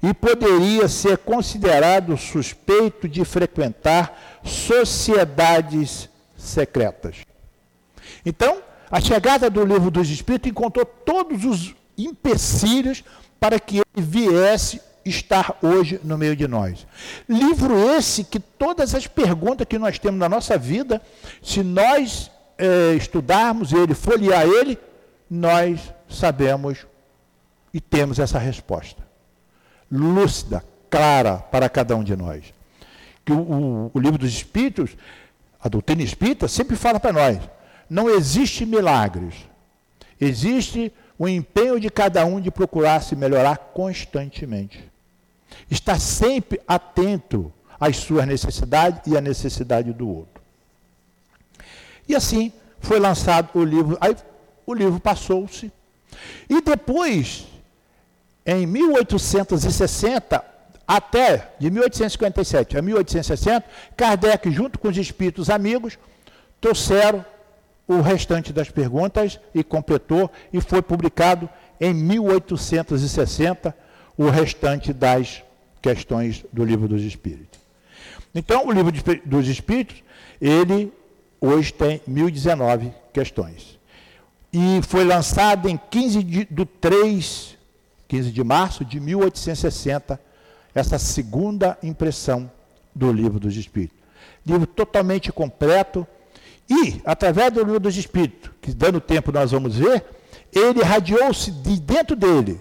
[0.01, 7.17] e poderia ser considerado suspeito de frequentar sociedades secretas.
[8.25, 13.03] Então, a chegada do livro dos Espíritos encontrou todos os empecilhos
[13.37, 16.87] para que ele viesse estar hoje no meio de nós.
[17.27, 21.01] Livro esse que todas as perguntas que nós temos na nossa vida,
[21.41, 24.77] se nós é, estudarmos ele, folhear ele,
[25.29, 26.85] nós sabemos
[27.73, 29.05] e temos essa resposta.
[29.91, 32.43] Lúcida, clara para cada um de nós.
[33.25, 34.91] Que o, o, o livro dos Espíritos,
[35.61, 37.39] a doutrina espírita, sempre fala para nós:
[37.89, 39.35] não existe milagres.
[40.19, 44.83] Existe o empenho de cada um de procurar se melhorar constantemente.
[45.69, 50.36] Está sempre atento às suas necessidades e à necessidade do outro.
[52.07, 53.97] E assim foi lançado o livro.
[53.99, 54.15] Aí
[54.65, 55.71] o livro passou-se.
[56.49, 57.47] E depois,
[58.45, 60.43] em 1860,
[60.87, 63.65] até de 1857 a 1860,
[63.95, 65.99] Kardec, junto com os espíritos amigos,
[66.61, 67.25] trouxeram
[67.87, 73.75] o restante das perguntas e completou e foi publicado em 1860
[74.17, 75.43] o restante das
[75.81, 77.59] questões do livro dos Espíritos.
[78.33, 78.91] Então, o livro
[79.25, 80.03] dos Espíritos,
[80.41, 80.91] ele
[81.39, 83.77] Hoje tem 1019 questões.
[84.51, 87.57] E foi lançado em 15 de, do 3,
[88.07, 90.19] 15 de março de 1860,
[90.73, 92.49] essa segunda impressão
[92.93, 93.97] do Livro dos Espíritos.
[94.45, 96.07] Livro totalmente completo.
[96.69, 100.03] E, através do Livro dos Espíritos, que dando tempo nós vamos ver,
[100.51, 102.59] ele irradiou-se de dentro dele.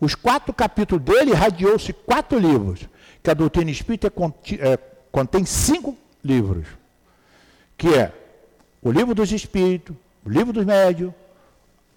[0.00, 2.80] Os quatro capítulos dele irradiou-se quatro livros.
[3.22, 4.12] Que a doutrina espírita
[4.60, 4.76] é,
[5.10, 6.66] contém cinco livros
[7.78, 8.12] que é
[8.82, 11.12] o livro dos Espíritos, o livro dos Médios,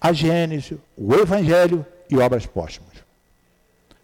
[0.00, 2.92] a Gênesis, o Evangelho e obras póstumas.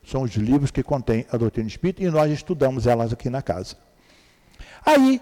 [0.07, 3.77] São os livros que contêm a doutrina espírita e nós estudamos elas aqui na casa.
[4.87, 5.21] Aí,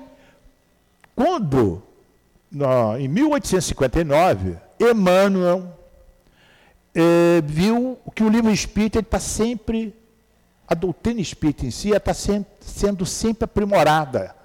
[1.14, 1.82] quando,
[2.98, 5.76] em 1859, Emmanuel
[6.94, 9.94] eh, viu que o livro espírita está sempre,
[10.68, 14.35] a doutrina espírita em si está sendo sempre aprimorada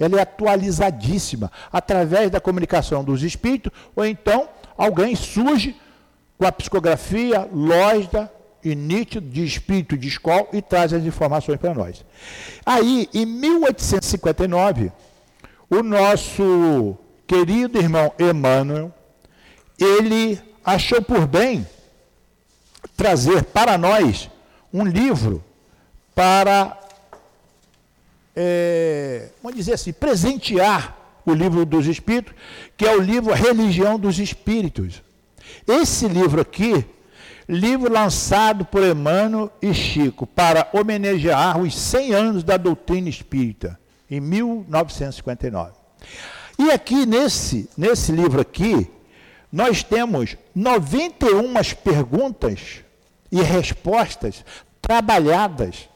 [0.00, 5.76] ela é atualizadíssima através da comunicação dos espíritos, ou então alguém surge
[6.38, 8.32] com a psicografia lógica
[8.64, 12.04] e nítida de espírito de escola e traz as informações para nós.
[12.64, 14.90] Aí, em 1859,
[15.68, 16.96] o nosso
[17.26, 18.92] querido irmão Emmanuel,
[19.78, 21.66] ele achou por bem
[22.96, 24.30] trazer para nós
[24.72, 25.44] um livro
[26.14, 26.79] para
[28.34, 32.34] é, vamos dizer assim, presentear o livro dos Espíritos,
[32.76, 35.02] que é o livro Religião dos Espíritos.
[35.66, 36.84] Esse livro aqui,
[37.48, 43.78] livro lançado por Emmanuel e Chico para homenagear os 100 anos da doutrina espírita,
[44.10, 45.72] em 1959.
[46.58, 48.90] E aqui nesse, nesse livro aqui,
[49.52, 51.52] nós temos 91
[51.82, 52.84] perguntas
[53.32, 54.44] e respostas
[54.80, 55.88] trabalhadas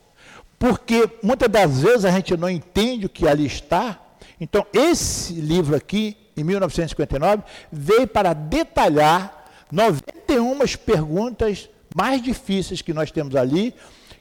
[0.64, 4.00] porque muitas das vezes a gente não entende o que ali está.
[4.40, 13.10] Então, esse livro aqui, em 1959, veio para detalhar 91 perguntas mais difíceis que nós
[13.10, 13.74] temos ali,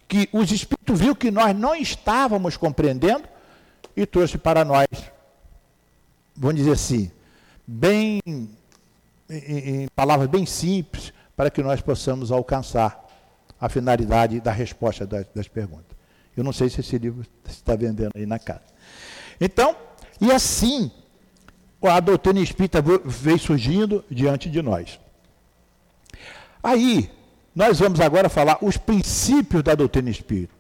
[0.06, 3.24] que os espíritos viu que nós não estávamos compreendendo,
[3.96, 4.88] e trouxe para nós,
[6.36, 7.10] vamos dizer assim,
[7.66, 8.20] bem,
[9.30, 13.02] em, palavras bem simples, para que nós possamos alcançar
[13.62, 15.93] a finalidade da resposta das perguntas.
[16.36, 18.64] Eu não sei se esse livro está vendendo aí na casa.
[19.40, 19.76] Então,
[20.20, 20.92] e assim,
[21.82, 25.00] a doutrina espírita veio surgindo diante de nós.
[26.62, 27.10] Aí,
[27.56, 30.54] nós vamos agora falar os princípios da doutrina espírita,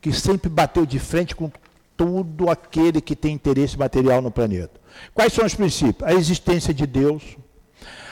[0.00, 1.50] que sempre bateu de frente com
[1.96, 4.80] todo aquele que tem interesse material no planeta.
[5.14, 6.08] Quais são os princípios?
[6.08, 7.36] A existência de Deus,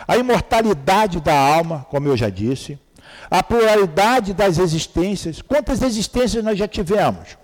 [0.07, 2.79] a imortalidade da alma, como eu já disse,
[3.31, 5.43] a pluralidade das existências.
[5.43, 7.37] Quantas existências nós já tivemos?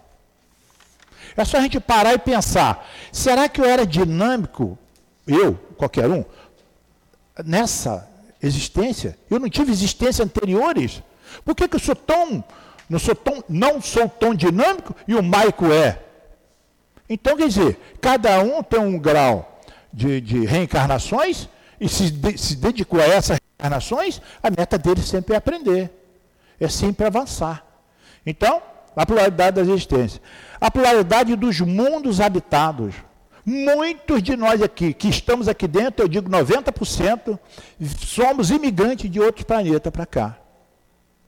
[1.37, 4.79] É só a gente parar e pensar: será que eu era dinâmico,
[5.27, 6.25] eu, qualquer um,
[7.45, 8.09] nessa
[8.43, 9.19] existência?
[9.31, 11.03] Eu não tive existências anteriores?
[11.45, 12.45] Por que, que eu sou tão
[12.89, 16.01] não sou tão, não sou tão dinâmico e o Maico é?
[17.09, 19.61] Então, quer dizer, cada um tem um grau
[19.93, 21.49] de, de reencarnações
[21.85, 25.91] e se, de, se dedicou a essas reencarnações, a meta dele sempre é aprender,
[26.59, 27.63] é sempre avançar.
[28.25, 28.63] Então,
[28.97, 30.19] a pluralidade da existência.
[30.59, 32.95] A pluralidade dos mundos habitados.
[33.45, 37.39] Muitos de nós aqui, que estamos aqui dentro, eu digo 90%,
[37.99, 40.39] somos imigrantes de outros planetas para cá.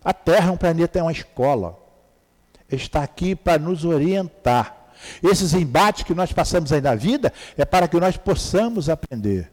[0.02, 1.78] A Terra é um planeta, é uma escola.
[2.72, 4.74] Está aqui para nos orientar.
[5.22, 9.52] Esses embates que nós passamos aí na vida é para que nós possamos aprender.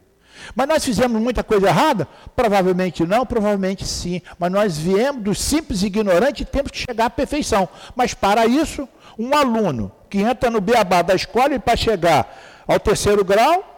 [0.54, 2.08] Mas nós fizemos muita coisa errada?
[2.34, 4.20] Provavelmente não, provavelmente sim.
[4.38, 7.68] Mas nós viemos dos simples ignorantes e temos que chegar à perfeição.
[7.94, 12.78] Mas para isso, um aluno que entra no beabá da escola e para chegar ao
[12.78, 13.70] terceiro grau,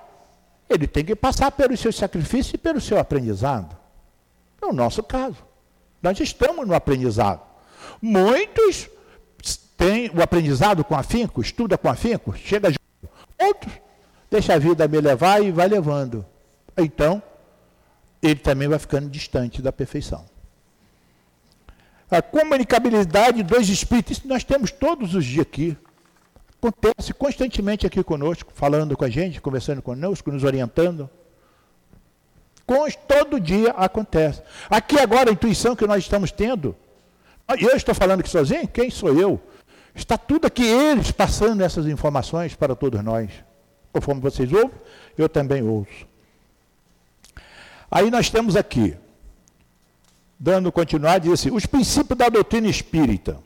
[0.68, 3.76] ele tem que passar pelos seus sacrifícios e pelo seu aprendizado.
[4.60, 5.38] É o nosso caso.
[6.02, 7.40] Nós estamos no aprendizado.
[8.00, 8.88] Muitos
[9.76, 13.14] têm o aprendizado com afinco, estuda com afinco, chega junto.
[13.38, 13.72] Outros
[14.30, 16.24] deixa a vida me levar e vai levando
[16.76, 17.22] então
[18.22, 20.24] ele também vai ficando distante da perfeição.
[22.10, 25.76] A comunicabilidade dos espíritos, nós temos todos os dias aqui.
[26.58, 31.10] Acontece constantemente aqui conosco, falando com a gente, conversando conosco, nos orientando.
[33.06, 34.42] Todo dia acontece.
[34.68, 36.76] Aqui agora a intuição que nós estamos tendo.
[37.60, 38.66] Eu estou falando aqui sozinho?
[38.66, 39.40] Quem sou eu?
[39.94, 43.30] Está tudo aqui eles passando essas informações para todos nós.
[43.92, 44.72] Conforme vocês ouvem,
[45.16, 46.06] eu também ouço.
[47.96, 48.94] Aí nós temos aqui,
[50.38, 53.38] dando continuidade, diz assim, os princípios da doutrina espírita.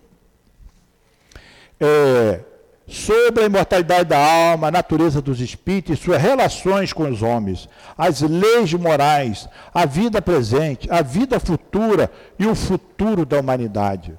[1.78, 2.40] É,
[2.84, 7.68] sobre a imortalidade da alma, a natureza dos espíritos e suas relações com os homens,
[7.96, 14.18] as leis morais, a vida presente, a vida futura e o futuro da humanidade.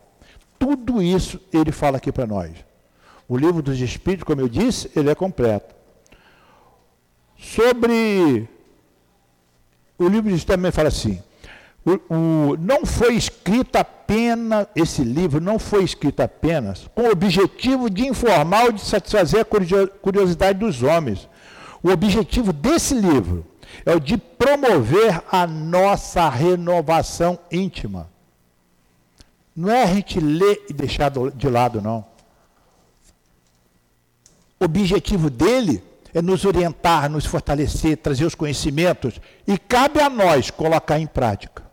[0.58, 2.52] Tudo isso ele fala aqui para nós.
[3.28, 5.76] O livro dos Espíritos, como eu disse, ele é completo.
[7.38, 8.48] Sobre
[10.04, 11.22] o livro também fala assim:
[11.86, 17.90] o, o, não foi escrito apenas, esse livro não foi escrito apenas com o objetivo
[17.90, 19.46] de informar ou de satisfazer a
[20.02, 21.28] curiosidade dos homens.
[21.84, 23.46] O objetivo desse livro
[23.86, 28.10] é o de promover a nossa renovação íntima.
[29.56, 32.06] Não é a gente ler e deixar de lado, não.
[34.60, 35.84] O objetivo dele
[36.14, 41.64] é nos orientar, nos fortalecer, trazer os conhecimentos, e cabe a nós colocar em prática.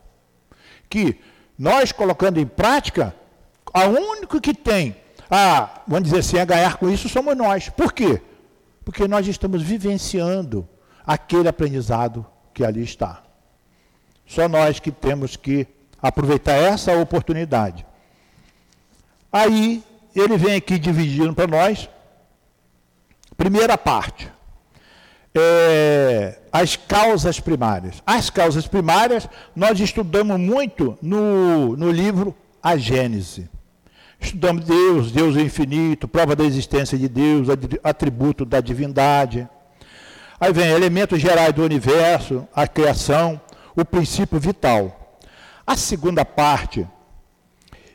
[0.89, 1.19] Que
[1.57, 3.13] nós colocando em prática,
[3.73, 4.95] a único que tem
[5.29, 7.69] a, vamos dizer assim, a ganhar com isso somos nós.
[7.69, 8.21] Por quê?
[8.83, 10.67] Porque nós estamos vivenciando
[11.05, 13.21] aquele aprendizado que ali está.
[14.25, 15.67] Só nós que temos que
[16.01, 17.85] aproveitar essa oportunidade.
[19.31, 19.83] Aí
[20.15, 21.87] ele vem aqui dividindo para nós
[23.39, 24.29] Primeira parte.
[25.33, 28.03] É, as causas primárias.
[28.05, 33.49] As causas primárias nós estudamos muito no, no livro A Gênese.
[34.19, 37.47] Estudamos Deus, Deus infinito, prova da existência de Deus,
[37.81, 39.47] atributo da divindade.
[40.37, 43.39] Aí vem elementos gerais do universo, a criação,
[43.73, 45.17] o princípio vital.
[45.65, 46.85] A segunda parte,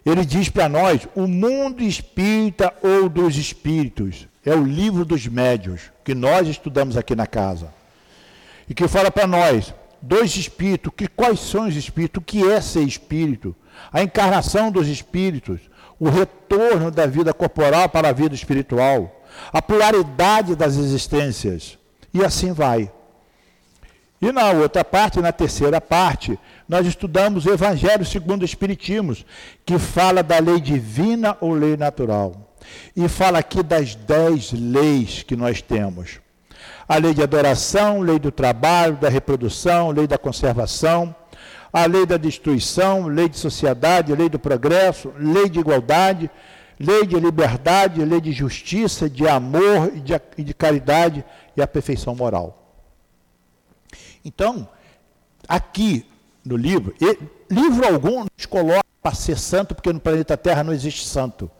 [0.06, 5.90] ele diz para nós o mundo espírita ou dos espíritos é o livro dos médios,
[6.04, 7.72] que nós estudamos aqui na casa.
[8.68, 12.60] E que fala para nós, dois espíritos, que quais são os espíritos, o que é
[12.60, 13.56] ser espírito,
[13.92, 15.60] a encarnação dos espíritos,
[15.98, 21.78] o retorno da vida corporal para a vida espiritual, a pluralidade das existências,
[22.12, 22.90] e assim vai.
[24.20, 26.38] E na outra parte, na terceira parte,
[26.68, 29.16] nós estudamos o Evangelho segundo o Espiritismo,
[29.66, 32.43] que fala da lei divina ou lei natural.
[32.96, 36.20] E fala aqui das dez leis que nós temos.
[36.88, 41.14] A lei de adoração, lei do trabalho, da reprodução, lei da conservação,
[41.72, 46.30] a lei da destruição, lei de sociedade, lei do progresso, lei de igualdade,
[46.78, 51.24] lei de liberdade, lei de justiça, de amor e de, e de caridade
[51.56, 52.78] e a perfeição moral.
[54.24, 54.68] Então,
[55.48, 56.06] aqui
[56.44, 56.94] no livro,
[57.50, 61.50] livro algum nos coloca para ser santo, porque no planeta Terra não existe santo.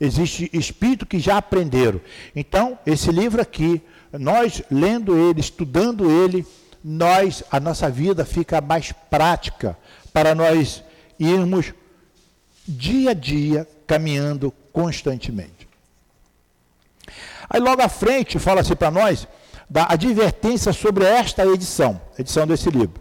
[0.00, 2.00] Existe espírito que já aprenderam.
[2.34, 3.82] Então, esse livro aqui,
[4.12, 6.46] nós lendo ele, estudando ele,
[6.82, 9.76] nós a nossa vida fica mais prática
[10.12, 10.82] para nós
[11.18, 11.74] irmos
[12.66, 15.68] dia a dia caminhando constantemente.
[17.48, 19.26] Aí logo à frente fala assim para nós
[19.68, 23.00] da advertência sobre esta edição, edição desse livro,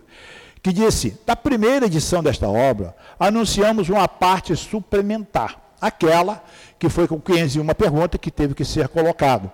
[0.61, 6.43] que disse: da primeira edição desta obra, anunciamos uma parte suplementar, aquela
[6.77, 9.51] que foi com 501 pergunta que teve que ser colocado.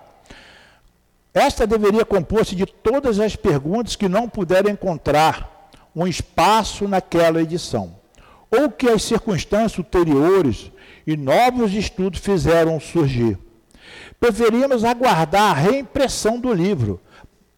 [1.34, 7.96] Esta deveria compor-se de todas as perguntas que não puderam encontrar um espaço naquela edição,
[8.50, 10.72] ou que as circunstâncias ulteriores
[11.06, 13.38] e novos estudos fizeram surgir.
[14.20, 17.02] Preferimos aguardar a reimpressão do livro,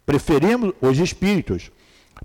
[0.05, 1.71] preferimos os espíritos,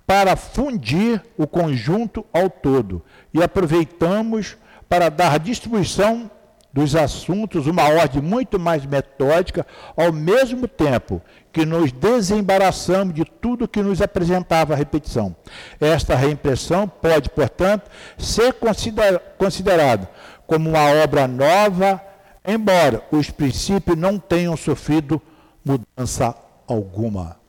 [0.07, 4.57] para fundir o conjunto ao todo e aproveitamos
[4.93, 6.31] para dar distribuição
[6.71, 9.67] dos assuntos uma ordem muito mais metódica,
[9.97, 15.35] ao mesmo tempo que nos desembaraçamos de tudo que nos apresentava a repetição.
[15.81, 20.11] Esta reimpressão pode, portanto, ser consider considerada
[20.47, 21.99] como uma obra nova,
[22.47, 25.23] embora os princípios não tenham sofrido
[25.65, 26.37] mudança
[26.69, 27.41] alguma.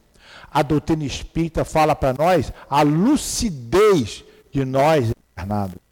[0.50, 5.84] A doutrina espírita fala para nós a lucidez de nós encarnados.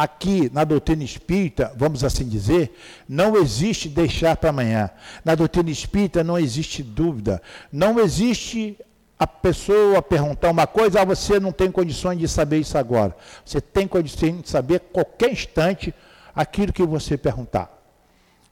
[0.00, 2.72] Aqui na doutrina espírita, vamos assim dizer,
[3.08, 4.90] não existe deixar para amanhã.
[5.24, 7.42] Na doutrina espírita não existe dúvida.
[7.72, 8.78] Não existe
[9.18, 13.16] a pessoa perguntar uma coisa, ah, você não tem condições de saber isso agora.
[13.44, 15.92] Você tem condições de saber qualquer instante
[16.32, 17.68] aquilo que você perguntar.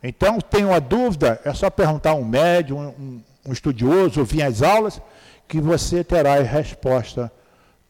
[0.03, 4.63] Então, tem uma dúvida, é só perguntar a um médium, um, um estudioso, ouvir as
[4.63, 5.01] aulas,
[5.47, 7.31] que você terá a resposta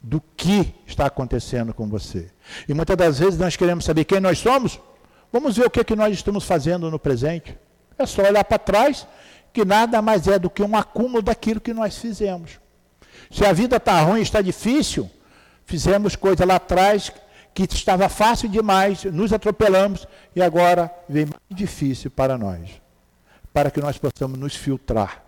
[0.01, 2.31] do que está acontecendo com você.
[2.67, 4.79] E muitas das vezes nós queremos saber quem nós somos.
[5.31, 7.57] Vamos ver o que, é que nós estamos fazendo no presente.
[7.97, 9.07] É só olhar para trás,
[9.51, 12.59] que nada mais é do que um acúmulo daquilo que nós fizemos.
[13.31, 15.09] Se a vida está ruim, está difícil,
[15.65, 17.11] fizemos coisa lá atrás
[17.53, 22.81] que estava fácil demais, nos atropelamos e agora vem mais difícil para nós,
[23.51, 25.23] para que nós possamos nos filtrar.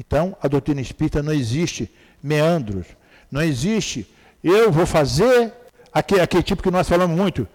[0.00, 2.86] Então, a doutrina espírita não existe meandros,
[3.32, 4.06] não existe,
[4.44, 5.50] eu vou fazer
[5.90, 7.48] aquele, aquele tipo que nós falamos muito,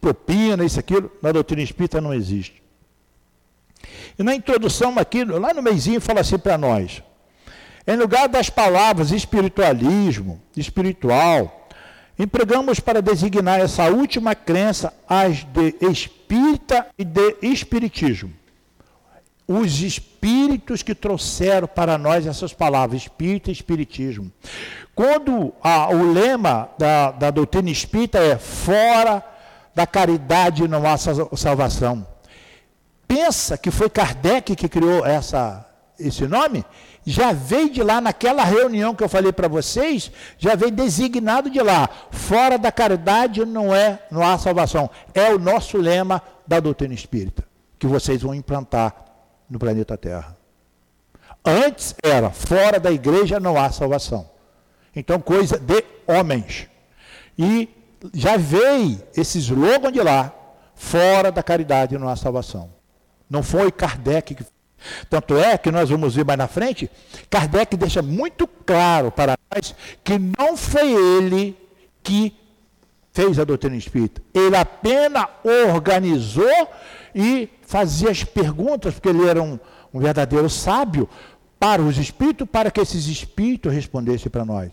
[0.00, 2.60] propina, isso, aquilo, na doutrina espírita não existe.
[4.18, 7.00] E na introdução aqui, lá no meizinho, fala assim para nós.
[7.86, 11.68] Em lugar das palavras espiritualismo, espiritual,
[12.18, 18.39] empregamos para designar essa última crença as de espírita e de espiritismo
[19.52, 24.30] os espíritos que trouxeram para nós essas palavras, espírito e espiritismo.
[24.94, 29.24] Quando a, o lema da, da doutrina espírita é fora
[29.74, 32.06] da caridade não há salvação.
[33.08, 35.66] Pensa que foi Kardec que criou essa,
[35.98, 36.64] esse nome?
[37.04, 41.60] Já veio de lá naquela reunião que eu falei para vocês, já veio designado de
[41.60, 41.88] lá.
[42.12, 44.88] Fora da caridade não é, não há salvação.
[45.12, 47.42] É o nosso lema da doutrina espírita,
[47.80, 49.09] que vocês vão implantar
[49.50, 50.36] no planeta Terra.
[51.44, 54.30] Antes era, fora da igreja não há salvação.
[54.94, 56.68] Então, coisa de homens.
[57.38, 57.68] E
[58.14, 60.32] já veio esse slogan de lá,
[60.74, 62.70] fora da caridade não há salvação.
[63.28, 64.44] Não foi Kardec que.
[65.10, 66.90] Tanto é que nós vamos ver mais na frente,
[67.28, 71.54] Kardec deixa muito claro para nós que não foi ele
[72.02, 72.34] que
[73.12, 74.22] fez a doutrina espírita.
[74.32, 75.26] Ele apenas
[75.74, 76.68] organizou
[77.14, 79.58] e fazia as perguntas, porque ele era um,
[79.92, 81.08] um verdadeiro sábio,
[81.58, 84.72] para os espíritos, para que esses espíritos respondessem para nós.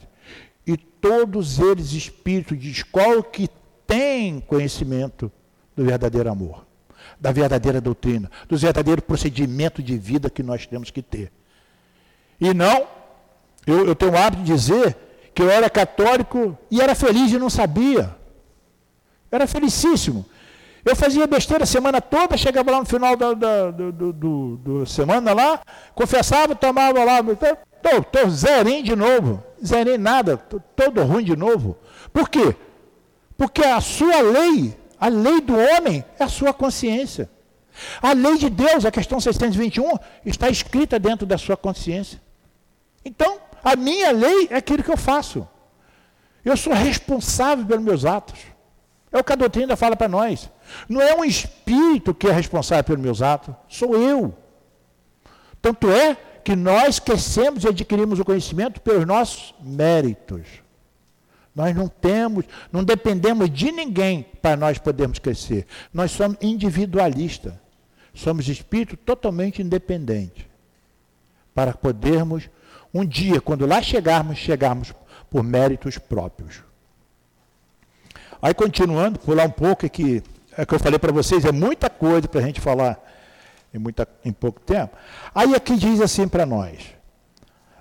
[0.65, 3.49] E todos eles espíritos de escola que
[3.85, 5.29] têm conhecimento
[5.75, 6.65] do verdadeiro amor,
[7.19, 11.31] da verdadeira doutrina, do verdadeiro procedimento de vida que nós temos que ter.
[12.39, 12.87] E não,
[13.65, 14.95] eu, eu tenho o hábito de dizer
[15.35, 18.15] que eu era católico e era feliz e não sabia.
[19.31, 20.25] Era felicíssimo.
[20.85, 24.85] Eu fazia besteira a semana toda, chegava lá no final da, da do, do, do,
[24.85, 25.59] semana lá,
[25.93, 31.77] confessava, tomava lá, tô, tô zerinho de novo, zerinho nada, tô, todo ruim de novo.
[32.13, 32.55] Por quê?
[33.37, 37.29] Porque a sua lei, a lei do homem, é a sua consciência.
[38.01, 42.21] A lei de Deus, a questão 621, está escrita dentro da sua consciência.
[43.03, 45.47] Então, a minha lei é aquilo que eu faço.
[46.45, 48.39] Eu sou responsável pelos meus atos.
[49.11, 50.49] É o que a doutrina fala para nós.
[50.87, 54.35] Não é um espírito que é responsável pelos meus atos, sou eu.
[55.61, 60.45] Tanto é que nós crescemos e adquirimos o conhecimento pelos nossos méritos.
[61.55, 65.65] Nós não temos, não dependemos de ninguém para nós podermos crescer.
[65.93, 67.53] Nós somos individualistas.
[68.13, 70.45] Somos espíritos totalmente independentes.
[71.53, 72.49] Para podermos,
[72.93, 74.93] um dia, quando lá chegarmos, chegarmos
[75.29, 76.66] por méritos próprios.
[78.41, 80.23] Aí continuando, pular um pouco, é que,
[80.57, 82.99] é que eu falei para vocês, é muita coisa para a gente falar
[83.73, 84.95] em, muita, em pouco tempo.
[85.33, 86.77] Aí aqui diz assim para nós,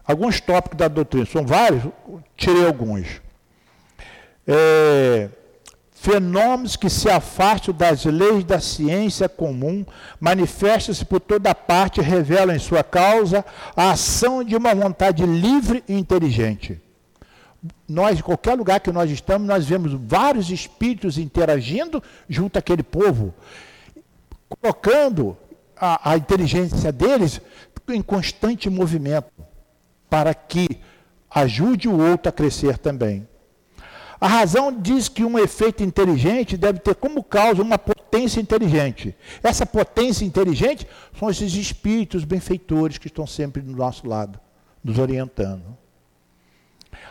[0.05, 1.83] alguns tópicos da doutrina, são vários,
[2.37, 3.21] tirei alguns.
[4.47, 5.29] É,
[5.93, 9.85] fenômenos que se afastam das leis da ciência comum,
[10.21, 13.45] manifestam-se por toda parte e revelam em sua causa
[13.75, 16.81] a ação de uma vontade livre e inteligente.
[17.89, 23.35] Nós, em qualquer lugar que nós estamos, nós vemos vários espíritos interagindo junto àquele povo,
[24.49, 25.37] colocando
[25.77, 27.41] a, a inteligência deles
[27.89, 29.31] em constante movimento,
[30.11, 30.81] para que
[31.31, 33.29] ajude o outro a crescer também.
[34.21, 39.15] A razão diz que um efeito inteligente deve ter como causa uma potência inteligente.
[39.43, 40.87] Essa potência inteligente
[41.19, 44.41] são esses espíritos benfeitores que estão sempre do nosso lado,
[44.83, 45.77] nos orientando.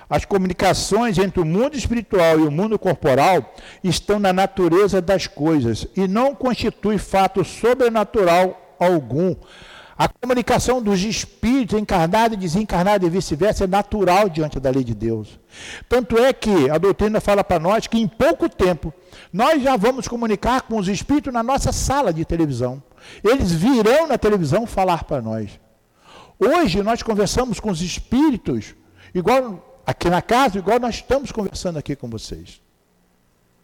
[0.10, 5.88] As comunicações entre o mundo espiritual e o mundo corporal estão na natureza das coisas
[5.96, 9.36] e não constitui fato sobrenatural algum.
[9.98, 14.94] A comunicação dos espíritos encarnado e desencarnado e vice-versa é natural diante da lei de
[14.94, 15.40] Deus.
[15.88, 18.94] Tanto é que a doutrina fala para nós que em pouco tempo
[19.32, 22.84] nós já vamos comunicar com os espíritos na nossa sala de televisão.
[23.24, 25.58] Eles virão na televisão falar para nós.
[26.38, 28.76] Hoje nós conversamos com os espíritos,
[29.14, 32.62] igual aqui na casa, igual nós estamos conversando aqui com vocês.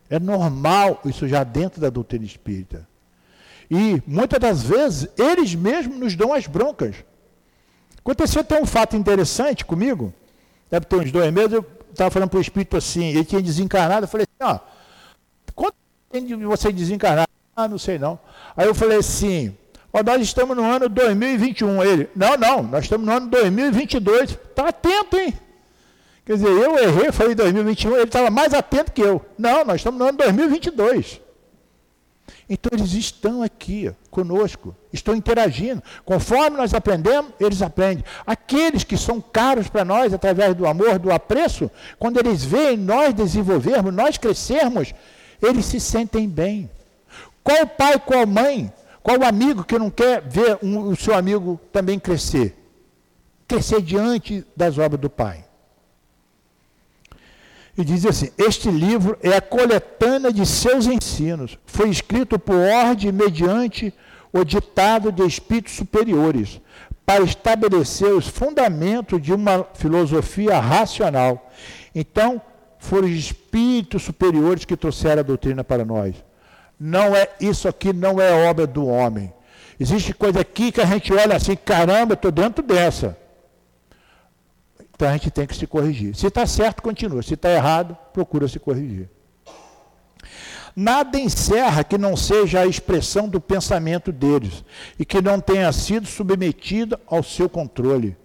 [0.10, 2.88] É normal isso já dentro da doutrina espírita.
[3.70, 6.96] E muitas das vezes eles mesmos nos dão as broncas.
[7.98, 10.14] Aconteceu até um fato interessante comigo,
[10.70, 14.06] deve ter uns dois meses, eu estava falando para o espírito assim, ele tinha desencarnado,
[14.06, 14.60] eu falei assim, ó,
[15.56, 15.76] quanto
[16.12, 17.28] de você desencarnar?
[17.56, 18.20] Ah, não sei não.
[18.58, 19.56] Aí eu falei assim,
[19.94, 21.84] ó, nós estamos no ano 2021.
[21.84, 24.32] Ele, não, não, nós estamos no ano 2022.
[24.32, 25.34] Está atento, hein?
[26.26, 29.26] Quer dizer, eu errei, falei 2021, ele estava mais atento que eu.
[29.38, 31.20] Não, nós estamos no ano 2022.
[32.48, 35.82] Então eles estão aqui conosco, estão interagindo.
[36.04, 38.04] Conforme nós aprendemos, eles aprendem.
[38.28, 43.14] Aqueles que são caros para nós através do amor, do apreço, quando eles veem nós
[43.14, 44.94] desenvolvermos, nós crescermos,
[45.42, 46.70] eles se sentem bem.
[47.44, 51.98] Qual pai, qual mãe, qual amigo que não quer ver um, o seu amigo também
[51.98, 52.56] crescer?
[53.48, 55.46] Crescer diante das obras do pai.
[57.78, 61.58] E diz assim: Este livro é a coletânea de seus ensinos.
[61.66, 63.94] Foi escrito por ordem mediante
[64.34, 66.62] o ditado de espíritos superiores,
[67.06, 71.52] para estabelecer os fundamentos de uma filosofia racional.
[71.94, 72.42] Então,
[72.80, 76.16] foram os espíritos superiores que trouxeram a doutrina para nós.
[76.80, 79.32] Não é isso aqui não é obra do homem.
[79.80, 83.18] Existe coisa aqui que a gente olha assim, caramba, estou dentro dessa.
[85.02, 86.16] Então a gente tem que se corrigir.
[86.16, 87.24] Se está certo, continua.
[87.24, 89.10] Se está errado, procura se corrigir.
[90.76, 94.64] Nada encerra que não seja a expressão do pensamento deles
[95.00, 98.16] e que não tenha sido submetida ao seu controle.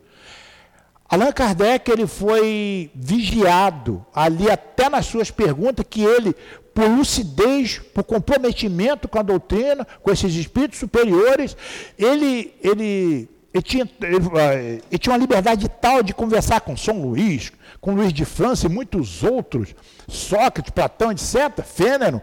[1.08, 6.36] Allan Kardec ele foi vigiado ali até nas suas perguntas que ele,
[6.74, 11.56] por lucidez, por comprometimento com a doutrina, com esses espíritos superiores,
[11.96, 17.50] ele, ele ele tinha, ele, ele tinha uma liberdade tal de conversar com São Luís,
[17.80, 19.74] com Luís de França e muitos outros,
[20.06, 22.20] Sócrates, Platão, etc., Fênero,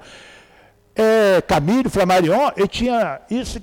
[0.96, 3.62] é, Camilo, Flammarion, ele tinha isso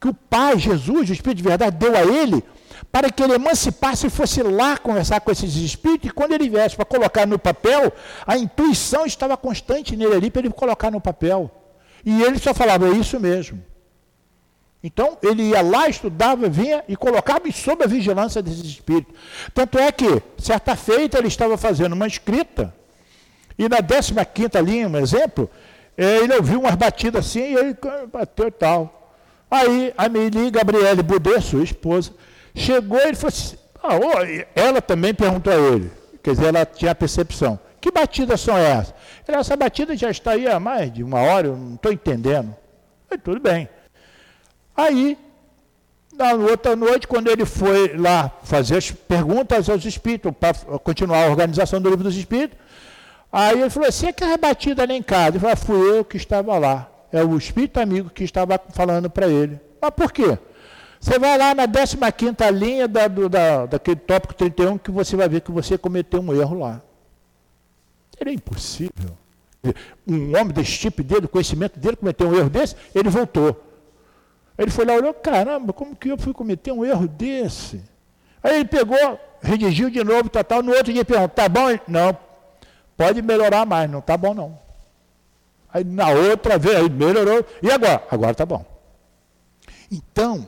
[0.00, 2.42] que o Pai, Jesus, o Espírito de verdade, deu a ele,
[2.90, 6.74] para que ele emancipasse e fosse lá conversar com esses espíritos, e quando ele viesse
[6.74, 7.92] para colocar no papel,
[8.26, 11.50] a intuição estava constante nele ali para ele colocar no papel.
[12.02, 13.62] E ele só falava, é isso mesmo.
[14.82, 19.14] Então, ele ia lá, estudava, vinha e colocava sob a vigilância desses espíritos.
[19.52, 22.74] Tanto é que, certa feita, ele estava fazendo uma escrita,
[23.58, 25.50] e na 15 linha, um exemplo,
[25.96, 27.76] é, ele ouviu umas batidas assim, e ele
[28.10, 29.14] bateu e tal.
[29.50, 32.12] Aí, a Mili Gabriele Boudet, sua esposa,
[32.54, 33.98] chegou e ele falou assim, ah,
[34.54, 35.90] ela também perguntou a ele,
[36.22, 38.94] quer dizer, ela tinha a percepção, que batidas são essas?
[39.28, 42.54] Ele, essa batida já está aí há mais de uma hora, eu não estou entendendo.
[43.08, 43.68] Falei, tudo bem.
[44.80, 45.18] Aí,
[46.14, 51.28] na outra noite, quando ele foi lá fazer as perguntas aos espíritos, para continuar a
[51.28, 52.58] organização do livro dos espíritos,
[53.30, 55.32] aí ele falou: Você é que é rebatida lá em casa?
[55.32, 56.88] Ele falou: ah, Fui eu que estava lá.
[57.12, 59.60] É o espírito amigo que estava falando para ele.
[59.82, 60.38] Mas por quê?
[60.98, 65.28] Você vai lá na 15 linha da, do, da, daquele tópico 31 que você vai
[65.28, 66.80] ver que você cometeu um erro lá.
[68.18, 69.18] Era impossível.
[70.06, 73.69] Um homem desse tipo dele, conhecimento dele, cometeu um erro desse, ele voltou.
[74.60, 77.82] Ele foi lá e olhou, caramba, como que eu fui cometer um erro desse?
[78.42, 80.62] Aí ele pegou, redigiu de novo, tal, tal.
[80.62, 81.68] No outro dia perguntou, tá bom?
[81.88, 82.14] Não,
[82.94, 84.58] pode melhorar mais, não tá bom não.
[85.72, 87.42] Aí na outra vez, aí melhorou.
[87.62, 88.04] E agora?
[88.10, 88.62] Agora tá bom.
[89.90, 90.46] Então,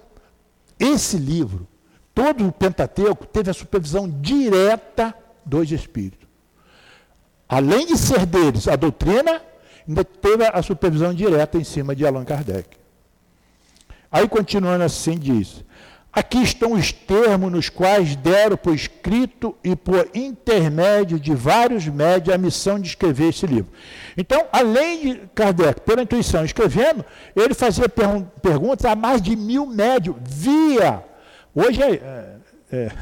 [0.79, 1.67] esse livro,
[2.15, 6.29] todo o Pentateuco, teve a supervisão direta dos Espíritos.
[7.49, 9.41] Além de ser deles a doutrina,
[9.89, 12.82] ainda teve a supervisão direta em cima de Allan Kardec.
[14.13, 15.65] Aí, continuando assim, diz:
[16.13, 22.35] Aqui estão os termos nos quais deram por escrito e por intermédio de vários médios
[22.35, 23.73] a missão de escrever esse livro.
[24.15, 27.03] Então, além de Kardec, pela intuição, escrevendo,
[27.35, 28.07] ele fazia per
[28.43, 31.03] perguntas a mais de mil médios, via.
[31.55, 31.95] Hoje é,
[32.71, 32.93] é, é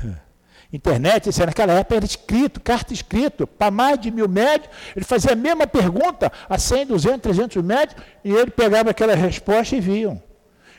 [0.73, 5.33] internet, isso naquela época era escrito, carta escrito, para mais de mil médios, ele fazia
[5.33, 10.23] a mesma pergunta a 100, 200, 300 médios, e ele pegava aquela resposta e viam.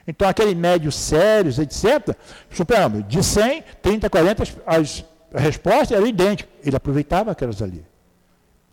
[0.07, 2.15] Então, aquele médio sérios, etc.,
[2.49, 6.49] suponhamos, de 100, 30, 40, as, a resposta era idêntica.
[6.63, 7.85] Ele aproveitava aquelas ali,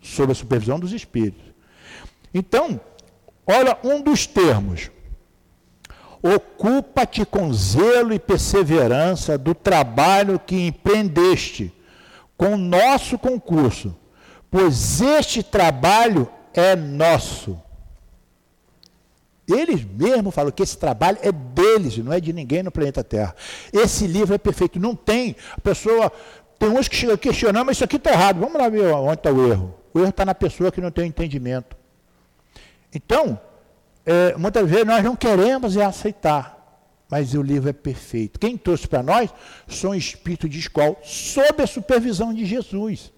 [0.00, 1.44] sob a supervisão dos espíritos.
[2.32, 2.80] Então,
[3.46, 4.90] olha um dos termos.
[6.22, 11.72] Ocupa-te com zelo e perseverança do trabalho que empreendeste
[12.36, 13.96] com nosso concurso,
[14.50, 17.60] pois este trabalho é nosso
[19.49, 23.34] eles mesmos falam que esse trabalho é deles, não é de ninguém no planeta Terra.
[23.72, 24.78] Esse livro é perfeito.
[24.78, 25.34] Não tem.
[25.57, 26.12] A pessoa.
[26.59, 28.40] Tem uns que chegam questionando, mas isso aqui está errado.
[28.40, 29.74] Vamos lá ver onde está o erro.
[29.94, 31.76] O erro está na pessoa que não tem entendimento.
[32.92, 33.40] Então,
[34.05, 36.59] é, muitas vezes nós não queremos é aceitar.
[37.11, 38.38] Mas o livro é perfeito.
[38.38, 39.32] Quem trouxe para nós
[39.66, 43.12] são espíritos de escola, sob a supervisão de Jesus.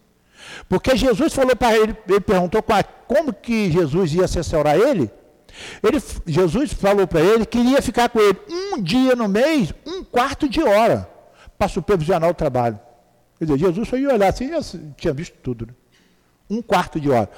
[0.69, 2.65] Porque Jesus falou para ele, ele perguntou
[3.09, 5.11] como que Jesus ia assessorar ele.
[5.83, 10.05] Ele, Jesus falou para ele que iria ficar com ele um dia no mês, um
[10.05, 11.09] quarto de hora,
[11.59, 12.79] para supervisionar o trabalho.
[13.39, 14.51] Quer dizer, Jesus ia olhar assim,
[14.97, 15.67] tinha visto tudo.
[15.67, 15.73] Né?
[16.49, 17.31] Um quarto de hora.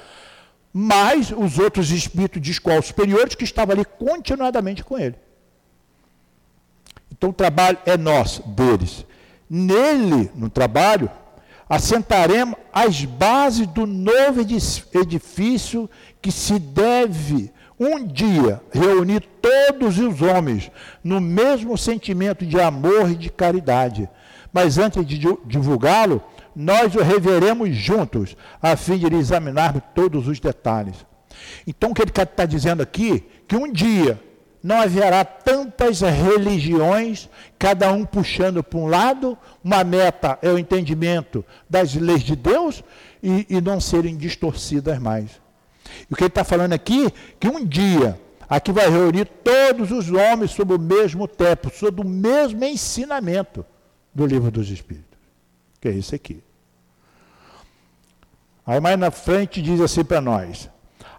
[0.73, 5.15] Mais os outros espíritos de escola superiores que estavam ali continuadamente com ele.
[7.11, 9.05] Então o trabalho é nosso, deles.
[9.49, 11.09] Nele, no trabalho,
[11.69, 15.89] assentaremos as bases do novo edifício
[16.21, 17.51] que se deve
[17.83, 20.71] um dia reunir todos os homens
[21.03, 24.09] no mesmo sentimento de amor e de caridade.
[24.51, 26.23] Mas antes de divulgá-lo,
[26.55, 30.95] nós o reveremos juntos, a fim de examinarmos todos os detalhes.
[31.65, 33.25] Então, o que ele está dizendo aqui?
[33.47, 34.19] Que um dia
[34.61, 37.29] não haverá tantas religiões,
[37.59, 42.81] cada um puxando para um lado, uma meta é o entendimento das leis de Deus
[43.21, 45.42] e, e não serem distorcidas mais.
[46.09, 48.19] E o que ele está falando aqui, que um dia
[48.49, 53.65] aqui vai reunir todos os homens sob o mesmo teto, sob o mesmo ensinamento
[54.13, 55.17] do livro dos Espíritos,
[55.81, 56.43] que é esse aqui.
[58.65, 60.69] Aí mais na frente diz assim para nós: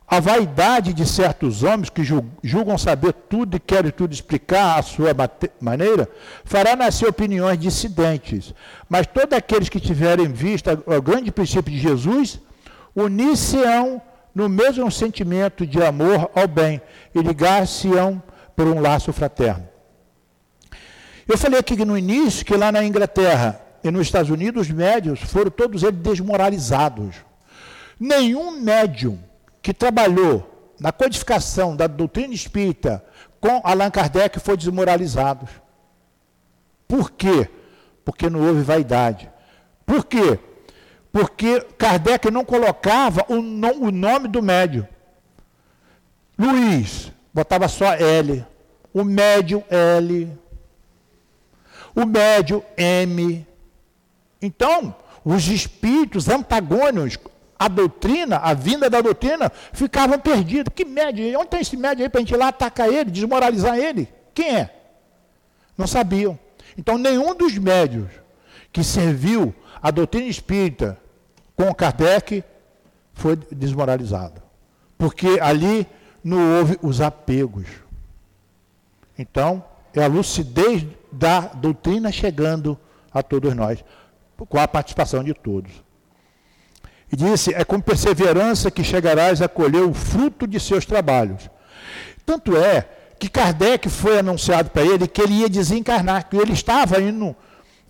[0.07, 2.03] a vaidade de certos homens que
[2.43, 5.11] julgam saber tudo e querem tudo explicar à sua
[5.61, 6.09] maneira,
[6.45, 8.55] fará nascer opiniões dissidentes.
[8.89, 12.39] Mas todos aqueles que tiverem vista o grande princípio de Jesus,
[12.95, 14.01] unir-se-ão
[14.35, 16.81] no mesmo sentimento de amor ao bem
[17.15, 18.23] e ligar-se-ão
[18.57, 19.69] por um laço fraterno.
[21.27, 25.21] Eu falei aqui no início que lá na Inglaterra e nos Estados Unidos, os médios
[25.21, 27.17] foram todos eles desmoralizados.
[28.01, 29.19] Nenhum médium
[29.63, 33.05] que trabalhou na codificação da doutrina espírita
[33.41, 35.47] com Allan Kardec foi desmoralizado.
[36.89, 37.49] Por quê?
[38.05, 39.31] Porque não houve vaidade.
[39.85, 40.39] Por quê?
[41.15, 44.89] Porque Kardec não colocava o, o nome do médio.
[46.37, 48.45] Luiz, botava só L.
[48.93, 50.37] O médio L.
[51.95, 53.47] O médio M.
[54.43, 54.93] Então,
[55.25, 60.73] os espíritos antagônicos, a doutrina, a vinda da doutrina, ficavam perdidos.
[60.75, 61.39] Que médio?
[61.39, 64.09] Onde tem esse médio aí para a gente ir lá atacar ele, desmoralizar ele?
[64.35, 64.75] Quem é?
[65.79, 66.37] Não sabiam.
[66.77, 68.09] Então, nenhum dos médios
[68.73, 71.04] que serviu a doutrina espírita
[71.57, 72.45] com Kardec
[73.13, 74.43] foi desmoralizado.
[74.99, 75.87] Porque ali
[76.23, 77.67] não houve os apegos.
[79.19, 82.79] Então, é a lucidez da doutrina chegando
[83.13, 83.85] a todos nós,
[84.37, 85.71] com a participação de todos.
[87.13, 91.49] E disse: É com perseverança que chegarás a colher o fruto de seus trabalhos.
[92.27, 92.89] Tanto é
[93.19, 97.37] que Kardec foi anunciado para ele que ele ia desencarnar, que ele estava indo,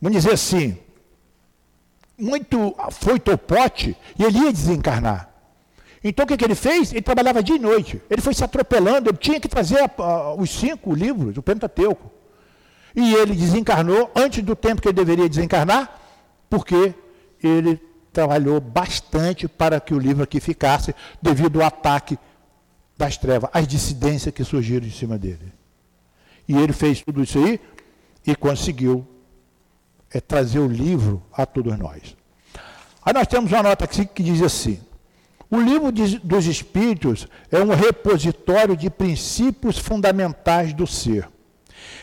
[0.01, 0.77] vamos dizer assim,
[2.19, 5.31] muito foi topote e ele ia desencarnar.
[6.03, 6.93] Então o que, que, ele fez?
[6.93, 8.01] Ele trabalhava dia e noite.
[8.11, 12.11] Ele foi se atropelando, ele tinha que trazer a, a, os cinco livros do Pentateuco.
[12.95, 15.99] E ele desencarnou antes do tempo que ele deveria desencarnar,
[16.49, 16.95] porque
[17.43, 17.81] ele
[18.13, 22.19] trabalhou bastante para que o livro aqui ficasse, devido ao ataque
[22.97, 25.53] das trevas, as dissidências que surgiram em cima dele.
[26.47, 27.59] E ele fez tudo isso aí
[28.27, 29.07] e conseguiu
[30.15, 32.17] é, trazer o livro a todos nós.
[33.05, 34.81] Aí nós temos uma nota aqui que diz assim:
[35.51, 41.29] o livro de, dos Espíritos é um repositório de princípios fundamentais do ser.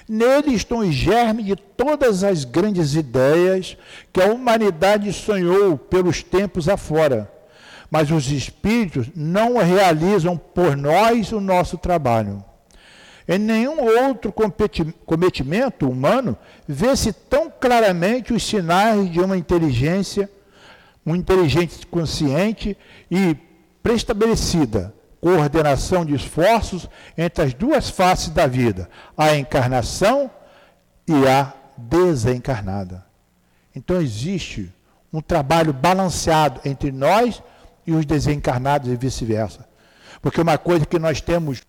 [0.07, 3.77] Nele estão os germes de todas as grandes ideias
[4.11, 7.31] que a humanidade sonhou pelos tempos afora.
[7.89, 12.43] Mas os espíritos não realizam por nós o nosso trabalho.
[13.31, 14.33] Em nenhum outro
[15.05, 20.29] cometimento humano vê-se tão claramente os sinais de uma inteligência,
[21.05, 22.77] uma inteligência consciente
[23.09, 23.37] e
[23.81, 30.29] prestabelecida coordenação de esforços entre as duas faces da vida, a encarnação
[31.07, 33.05] e a desencarnada.
[33.73, 34.73] Então existe
[35.13, 37.41] um trabalho balanceado entre nós
[37.87, 39.65] e os desencarnados e vice-versa.
[40.21, 41.61] Porque uma coisa que nós temos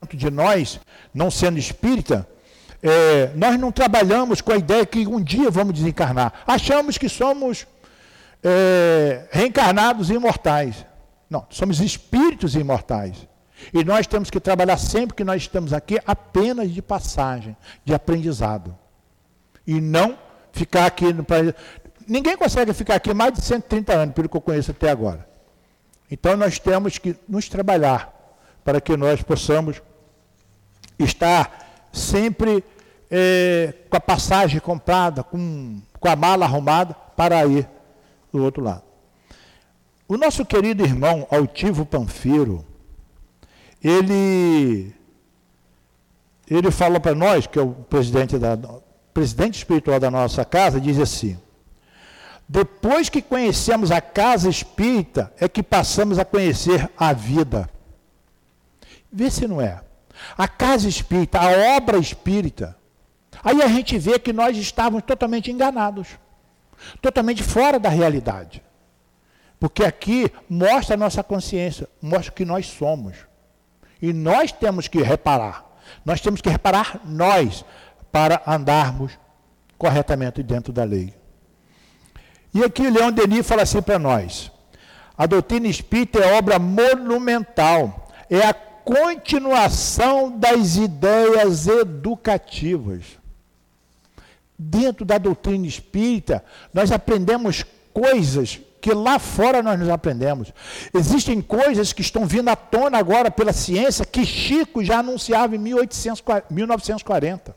[0.00, 0.80] dentro de nós,
[1.12, 2.26] não sendo espírita,
[2.82, 6.32] é, nós não trabalhamos com a ideia que um dia vamos desencarnar.
[6.46, 7.66] Achamos que somos
[8.42, 10.86] é, reencarnados e imortais.
[11.28, 13.28] Não, somos espíritos imortais.
[13.74, 18.76] E nós temos que trabalhar sempre que nós estamos aqui apenas de passagem, de aprendizado.
[19.66, 20.18] E não
[20.52, 21.24] ficar aqui no
[22.08, 25.28] Ninguém consegue ficar aqui mais de 130 anos, pelo que eu conheço até agora.
[26.10, 28.19] Então nós temos que nos trabalhar
[28.64, 29.82] para que nós possamos
[30.98, 32.62] estar sempre
[33.10, 37.68] é, com a passagem comprada, com, com a mala arrumada para ir
[38.32, 38.82] do outro lado.
[40.06, 42.64] O nosso querido irmão Altivo Panfiro,
[43.82, 44.94] ele,
[46.48, 48.58] ele falou para nós, que é o presidente, da,
[49.14, 51.38] presidente espiritual da nossa casa, diz assim:
[52.48, 57.70] depois que conhecemos a casa espírita, é que passamos a conhecer a vida.
[59.12, 59.80] Vê se não é.
[60.36, 62.76] A casa espírita, a obra espírita.
[63.42, 66.08] Aí a gente vê que nós estávamos totalmente enganados,
[67.00, 68.62] totalmente fora da realidade.
[69.58, 73.16] Porque aqui mostra a nossa consciência, mostra que nós somos.
[74.00, 75.66] E nós temos que reparar.
[76.04, 77.64] Nós temos que reparar nós
[78.10, 79.18] para andarmos
[79.76, 81.14] corretamente dentro da lei.
[82.52, 84.50] E aqui o Leão Denis fala assim para nós:
[85.16, 88.54] a doutrina espírita é obra monumental, é a
[88.84, 93.04] continuação das ideias educativas.
[94.58, 100.52] Dentro da doutrina espírita, nós aprendemos coisas que lá fora nós nos aprendemos.
[100.94, 105.58] Existem coisas que estão vindo à tona agora pela ciência que Chico já anunciava em
[105.58, 107.56] 1940.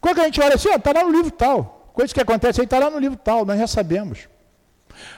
[0.00, 1.90] Quando a gente olha assim, está lá no livro tal.
[1.92, 4.28] Coisa que acontece aí está lá no livro tal, nós já sabemos.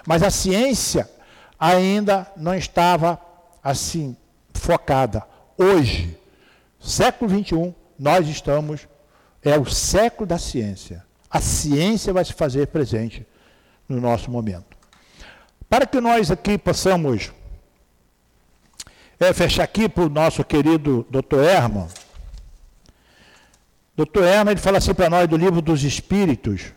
[0.07, 1.11] Mas a ciência
[1.59, 3.19] ainda não estava
[3.63, 4.17] assim
[4.67, 5.23] focada.
[5.57, 6.19] Hoje,
[6.81, 8.89] século 21, nós estamos,
[9.41, 11.05] é o século da ciência.
[11.31, 13.25] A ciência vai se fazer presente
[13.89, 14.77] no nosso momento.
[15.69, 17.33] Para que nós aqui possamos
[19.21, 21.87] é, fechar aqui para o nosso querido doutor Herman.
[23.97, 26.73] Doutor Herman, ele fala assim para nós do livro dos Espíritos.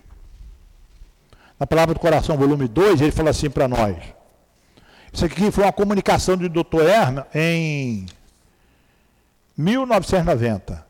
[1.60, 3.98] Na Palavra do Coração, volume 2, ele fala assim para nós.
[5.12, 8.05] Isso aqui foi uma comunicação do doutor Herman em
[9.57, 10.88] 1990.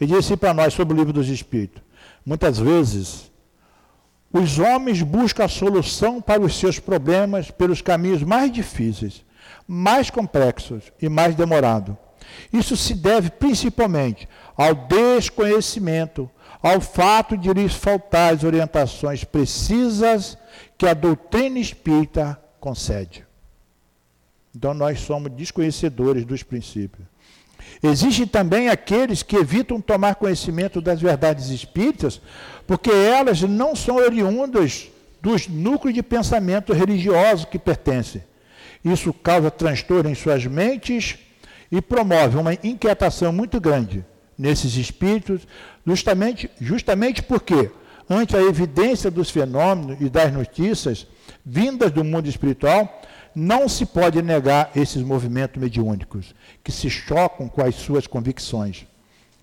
[0.00, 1.82] Ele disse para nós sobre o livro dos Espíritos.
[2.24, 3.30] Muitas vezes
[4.32, 9.24] os homens buscam a solução para os seus problemas pelos caminhos mais difíceis,
[9.66, 11.94] mais complexos e mais demorados.
[12.52, 16.28] Isso se deve principalmente ao desconhecimento,
[16.62, 20.36] ao fato de lhes faltar as orientações precisas
[20.76, 23.24] que a doutrina espírita concede.
[24.52, 27.06] Então nós somos desconhecedores dos princípios.
[27.80, 32.20] Existem também aqueles que evitam tomar conhecimento das verdades espíritas,
[32.66, 34.88] porque elas não são oriundas
[35.22, 38.24] dos núcleos de pensamento religioso que pertencem.
[38.84, 41.18] Isso causa transtorno em suas mentes
[41.70, 44.04] e promove uma inquietação muito grande
[44.36, 45.46] nesses espíritos,
[45.86, 47.70] justamente, justamente porque,
[48.10, 51.06] ante a evidência dos fenômenos e das notícias
[51.46, 53.00] vindas do mundo espiritual,
[53.32, 56.34] não se pode negar esses movimentos mediúnicos,
[56.64, 58.84] que se chocam com as suas convicções.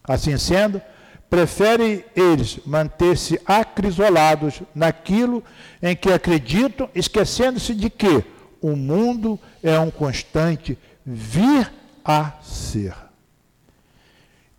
[0.04, 0.82] Assim sendo,
[1.30, 5.42] prefere eles manter-se acrisolados naquilo
[5.82, 8.24] em que acreditam, esquecendo-se de que
[8.62, 11.72] o mundo é um constante vir
[12.04, 12.94] a ser.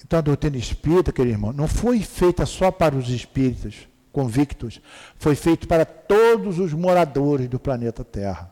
[0.03, 4.81] Então a doutrina espírita, querido irmão, não foi feita só para os espíritas convictos,
[5.19, 8.51] foi feita para todos os moradores do planeta Terra.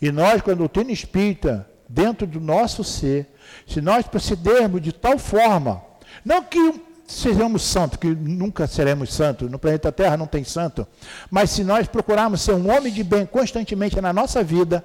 [0.00, 3.34] E nós, com a doutrina espírita, dentro do nosso ser,
[3.66, 5.82] se nós procedermos de tal forma,
[6.22, 10.86] não que sejamos santos, que nunca seremos santos, no planeta Terra não tem santo,
[11.30, 14.84] mas se nós procurarmos ser um homem de bem constantemente na nossa vida,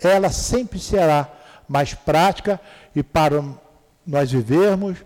[0.00, 1.28] ela sempre será
[1.68, 2.60] mais prática
[2.94, 3.42] e para
[4.06, 4.98] nós vivermos,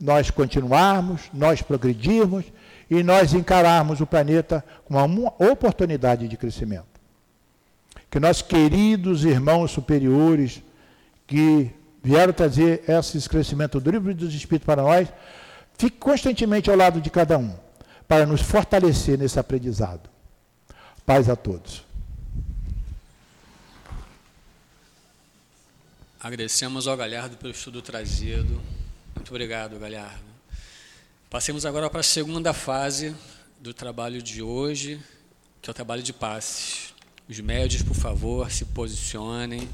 [0.00, 2.44] nós continuarmos, nós progredirmos
[2.90, 6.88] e nós encararmos o planeta como uma oportunidade de crescimento.
[8.10, 10.60] Que nossos queridos irmãos superiores
[11.26, 11.70] que
[12.02, 15.08] vieram trazer esse crescimento do livro dos Espíritos para nós,
[15.78, 17.54] fique constantemente ao lado de cada um,
[18.08, 20.10] para nos fortalecer nesse aprendizado.
[21.06, 21.84] Paz a todos.
[26.18, 28.60] Agradecemos ao Galhardo pelo estudo trazido.
[29.14, 30.29] Muito obrigado, Galhardo.
[31.30, 33.14] Passemos agora para a segunda fase
[33.60, 35.00] do trabalho de hoje,
[35.62, 36.92] que é o trabalho de passes.
[37.28, 39.68] Os médios, por favor, se posicionem.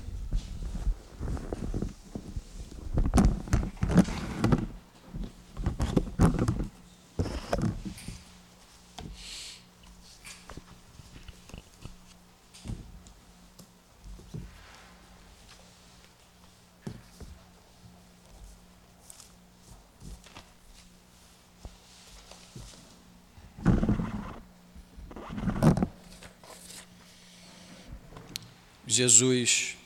[28.97, 29.77] Jesus,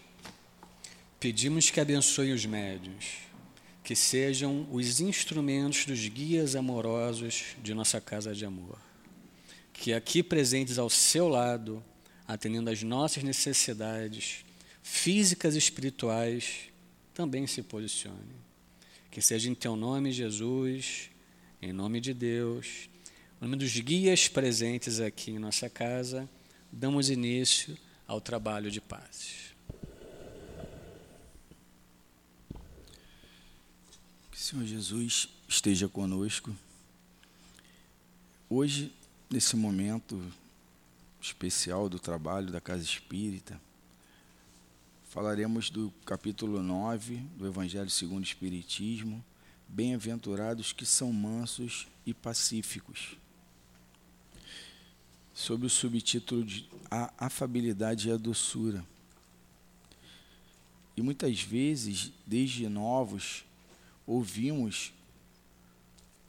[1.18, 3.06] pedimos que abençoe os médios,
[3.82, 8.78] que sejam os instrumentos dos guias amorosos de nossa casa de amor.
[9.72, 11.82] Que aqui presentes ao seu lado,
[12.24, 14.44] atendendo às nossas necessidades
[14.80, 16.70] físicas e espirituais,
[17.12, 18.38] também se posicionem.
[19.10, 21.10] Que seja em teu nome, Jesus,
[21.60, 22.88] em nome de Deus,
[23.40, 26.30] em nome dos guias presentes aqui em nossa casa,
[26.70, 27.76] damos início
[28.10, 29.54] ao trabalho de paz.
[34.32, 36.52] Que o Senhor Jesus esteja conosco.
[38.48, 38.92] Hoje,
[39.30, 40.20] nesse momento
[41.20, 43.60] especial do trabalho da Casa Espírita,
[45.08, 49.24] falaremos do capítulo 9 do Evangelho segundo o Espiritismo,
[49.68, 53.16] Bem-aventurados que são mansos e pacíficos
[55.40, 58.84] sob o subtítulo de A Afabilidade e a Doçura.
[60.94, 63.46] E muitas vezes, desde novos,
[64.06, 64.92] ouvimos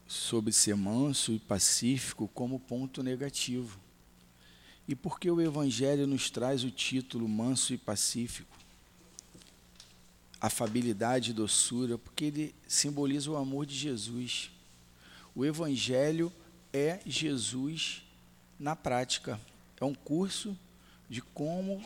[0.07, 3.77] sobre ser manso e pacífico como ponto negativo.
[4.87, 8.57] E por que o Evangelho nos traz o título manso e pacífico?
[10.39, 14.51] Afabilidade e doçura, porque ele simboliza o amor de Jesus.
[15.35, 16.31] O Evangelho
[16.71, 18.03] é Jesus
[18.61, 19.41] na prática.
[19.79, 20.55] É um curso
[21.09, 21.83] de como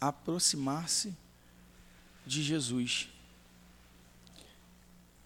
[0.00, 1.12] aproximar-se
[2.24, 3.08] de Jesus.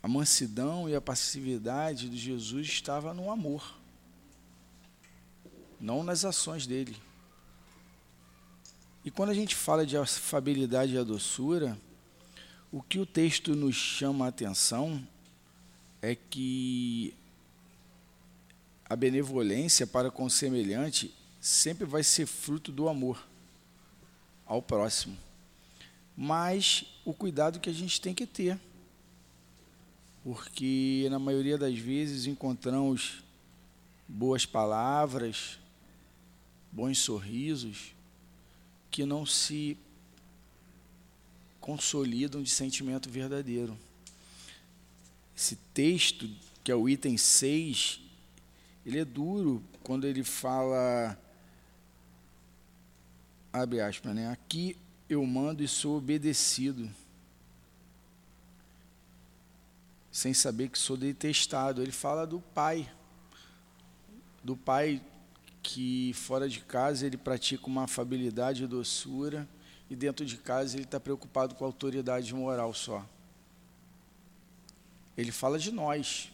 [0.03, 3.77] A mansidão e a passividade de Jesus estava no amor,
[5.79, 6.97] não nas ações dele.
[9.05, 11.79] E quando a gente fala de afabilidade e a doçura,
[12.73, 15.07] o que o texto nos chama a atenção
[16.01, 17.15] é que
[18.89, 23.27] a benevolência para com o semelhante sempre vai ser fruto do amor
[24.47, 25.17] ao próximo.
[26.17, 28.59] Mas o cuidado que a gente tem que ter.
[30.23, 33.23] Porque na maioria das vezes encontramos
[34.09, 35.59] boas palavras,
[36.71, 37.93] bons sorrisos,
[38.91, 39.77] que não se
[41.61, 43.77] consolidam de sentimento verdadeiro.
[45.37, 46.31] Esse texto,
[46.63, 48.06] que é o item 6,
[48.87, 51.19] ele é duro quando ele fala,
[53.53, 54.31] abre aspas, né?
[54.31, 54.79] Aqui
[55.09, 56.89] eu mando e sou obedecido,
[60.13, 61.83] sem saber que sou detestado.
[61.83, 62.89] Ele fala do pai,
[64.45, 65.03] do pai
[65.65, 69.49] que fora de casa ele pratica uma afabilidade e doçura,
[69.91, 73.05] e dentro de casa ele está preocupado com a autoridade moral só.
[75.17, 76.31] ele fala de nós.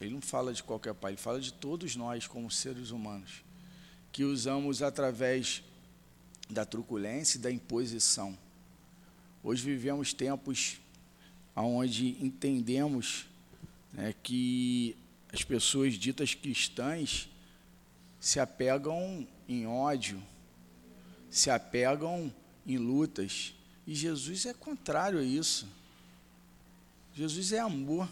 [0.00, 3.42] Ele não fala de qualquer pai, ele fala de todos nós como seres humanos,
[4.12, 5.62] que usamos através
[6.48, 8.36] da truculência e da imposição.
[9.42, 10.78] Hoje vivemos tempos
[11.54, 13.26] onde entendemos
[13.92, 14.96] né, que
[15.32, 17.28] as pessoas ditas cristãs
[18.20, 20.22] se apegam em ódio,
[21.30, 22.32] se apegam
[22.66, 23.54] em lutas.
[23.86, 25.66] E Jesus é contrário a isso.
[27.14, 28.08] Jesus é amor.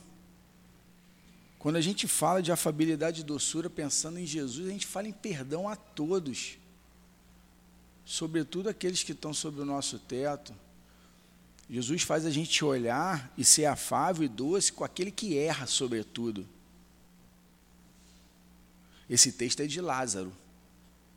[1.65, 5.15] Quando a gente fala de afabilidade e doçura pensando em Jesus, a gente fala em
[5.15, 6.59] perdão a todos,
[8.05, 10.55] sobretudo aqueles que estão sob o nosso teto.
[11.71, 16.47] Jesus faz a gente olhar e ser afável e doce com aquele que erra, sobretudo.
[19.09, 20.35] Esse texto é de Lázaro.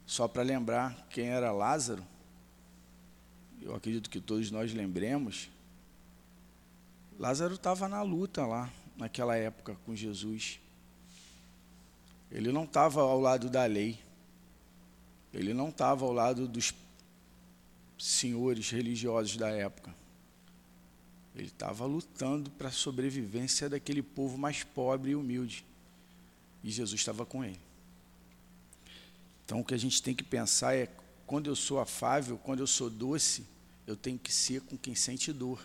[0.05, 2.05] Só para lembrar quem era Lázaro,
[3.61, 5.49] eu acredito que todos nós lembremos.
[7.19, 10.59] Lázaro estava na luta lá, naquela época, com Jesus.
[12.31, 13.99] Ele não estava ao lado da lei.
[15.33, 16.73] Ele não estava ao lado dos
[17.97, 19.93] senhores religiosos da época.
[21.35, 25.63] Ele estava lutando para a sobrevivência daquele povo mais pobre e humilde.
[26.63, 27.59] E Jesus estava com ele.
[29.45, 30.89] Então o que a gente tem que pensar é
[31.25, 33.45] quando eu sou afável, quando eu sou doce,
[33.85, 35.61] eu tenho que ser com quem sente dor.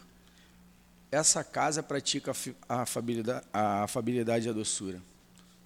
[1.13, 2.33] Essa casa pratica
[2.69, 5.01] a afabilidade, a afabilidade e a doçura.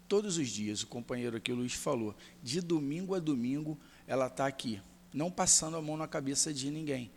[0.07, 4.47] Todos os dias, o companheiro aqui, o Luiz, falou, de domingo a domingo, ela está
[4.47, 4.83] aqui,
[5.15, 7.11] não passando a mão na cabeça de ninguém,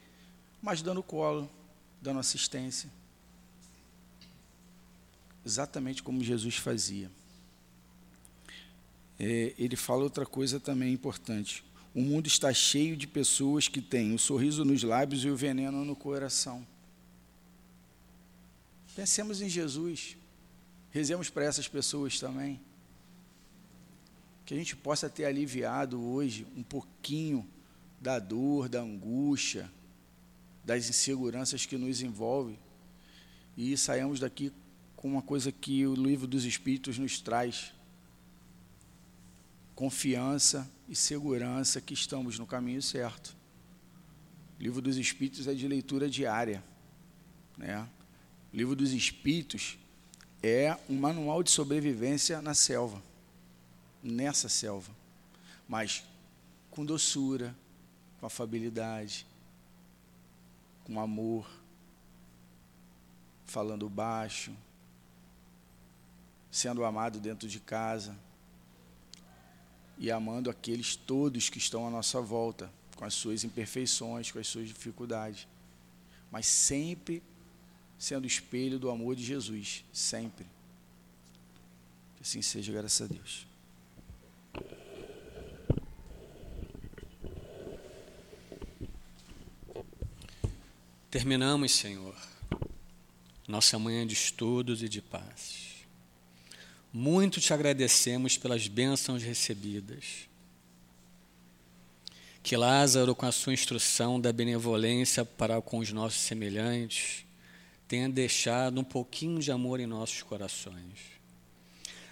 [0.61, 1.49] mas dando colo,
[2.01, 2.89] dando assistência.
[5.45, 7.11] Exatamente como Jesus fazia
[9.19, 11.63] é, ele fala outra coisa também importante.
[11.93, 15.83] O mundo está cheio de pessoas que têm o sorriso nos lábios e o veneno
[15.83, 16.65] no coração.
[18.99, 20.17] Pensemos em Jesus.
[20.91, 22.59] Rezemos para essas pessoas também.
[24.45, 27.47] Que a gente possa ter aliviado hoje um pouquinho
[28.01, 29.71] da dor, da angústia,
[30.65, 32.59] das inseguranças que nos envolvem.
[33.55, 34.51] E saímos daqui
[34.97, 37.71] com uma coisa que o livro dos Espíritos nos traz
[39.75, 43.33] confiança e segurança que estamos no caminho certo.
[44.59, 46.61] O livro dos Espíritos é de leitura diária.
[47.57, 47.87] Né?
[48.51, 49.77] O livro dos Espíritos
[50.41, 53.01] é um manual de sobrevivência na selva,
[54.01, 54.91] nessa selva,
[55.67, 56.03] mas
[56.71, 57.55] com doçura,
[58.19, 59.27] com afabilidade,
[60.83, 61.47] com amor,
[63.45, 64.51] falando baixo,
[66.49, 68.17] sendo amado dentro de casa
[69.97, 74.47] e amando aqueles todos que estão à nossa volta, com as suas imperfeições, com as
[74.47, 75.47] suas dificuldades,
[76.31, 77.21] mas sempre
[77.99, 80.45] sendo espelho do amor de Jesus, sempre.
[82.15, 83.45] Que assim seja, graças a Deus.
[91.11, 92.15] Terminamos, Senhor,
[93.47, 95.85] nossa manhã de estudos e de paz.
[96.93, 100.29] Muito te agradecemos pelas bênçãos recebidas.
[102.41, 107.25] Que Lázaro, com a sua instrução da benevolência para com os nossos semelhantes,
[107.89, 110.99] tenha deixado um pouquinho de amor em nossos corações.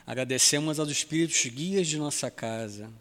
[0.07, 2.91] Agradecemos aos espíritos guias de nossa casa,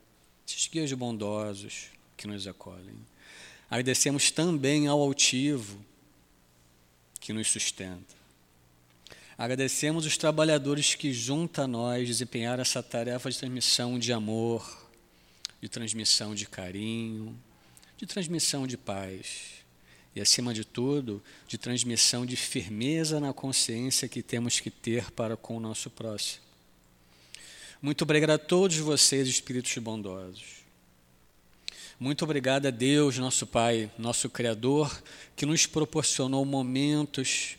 [0.47, 1.87] esses guias bondosos
[2.19, 2.99] que nos acolhem.
[3.71, 5.83] Agradecemos também ao altivo
[7.19, 8.15] que nos sustenta.
[9.39, 14.87] Agradecemos os trabalhadores que, junto a nós, desempenharam essa tarefa de transmissão de amor,
[15.63, 17.35] de transmissão de carinho,
[17.97, 19.56] de transmissão de paz
[20.17, 25.37] e, acima de tudo, de transmissão de firmeza na consciência que temos que ter para
[25.37, 26.41] com o nosso próximo.
[27.83, 30.65] Muito obrigado a todos vocês, espíritos bondosos.
[32.01, 35.03] Muito obrigado a Deus, nosso Pai, nosso Criador,
[35.37, 37.59] que nos proporcionou momentos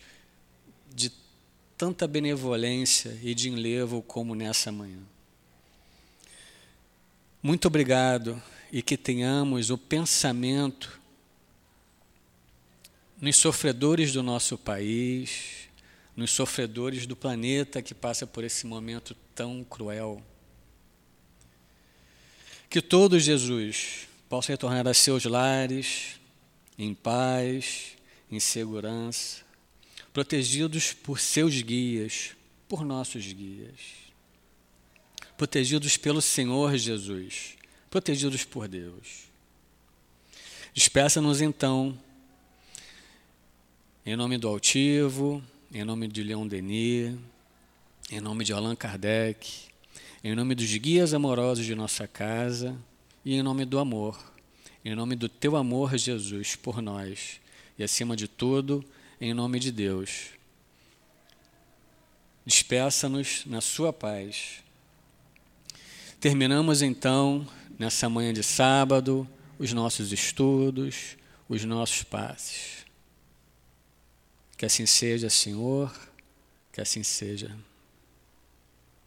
[0.92, 1.12] de
[1.76, 4.98] tanta benevolência e de enlevo como nessa manhã.
[7.40, 10.98] Muito obrigado e que tenhamos o pensamento
[13.20, 15.68] nos sofredores do nosso país,
[16.16, 20.22] nos sofredores do planeta que passa por esse momento tão cruel.
[22.70, 26.20] Que todos, Jesus, possam retornar a seus lares
[26.78, 27.96] em paz,
[28.30, 29.42] em segurança,
[30.12, 32.36] protegidos por seus guias,
[32.68, 33.78] por nossos guias,
[35.36, 37.56] protegidos pelo Senhor Jesus,
[37.90, 39.28] protegidos por Deus.
[40.74, 41.98] Despeça-nos então,
[44.08, 47.14] em nome do altivo, em nome de Leon Denis,
[48.10, 49.66] em nome de Allan Kardec,
[50.24, 52.74] em nome dos guias amorosos de nossa casa
[53.22, 54.18] e em nome do amor,
[54.82, 57.38] em nome do teu amor, Jesus, por nós
[57.78, 58.82] e, acima de tudo,
[59.20, 60.28] em nome de Deus.
[62.46, 64.64] Despeça-nos na sua paz.
[66.18, 67.46] Terminamos então,
[67.78, 69.28] nessa manhã de sábado,
[69.58, 72.77] os nossos estudos, os nossos passes.
[74.58, 75.96] Que assim seja, Senhor,
[76.72, 77.56] que assim seja.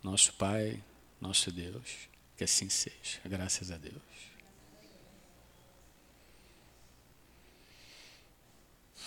[0.02, 0.82] Nosso Pai,
[1.20, 2.08] nosso Deus,
[2.38, 3.20] que assim seja.
[3.26, 4.31] Graças a Deus.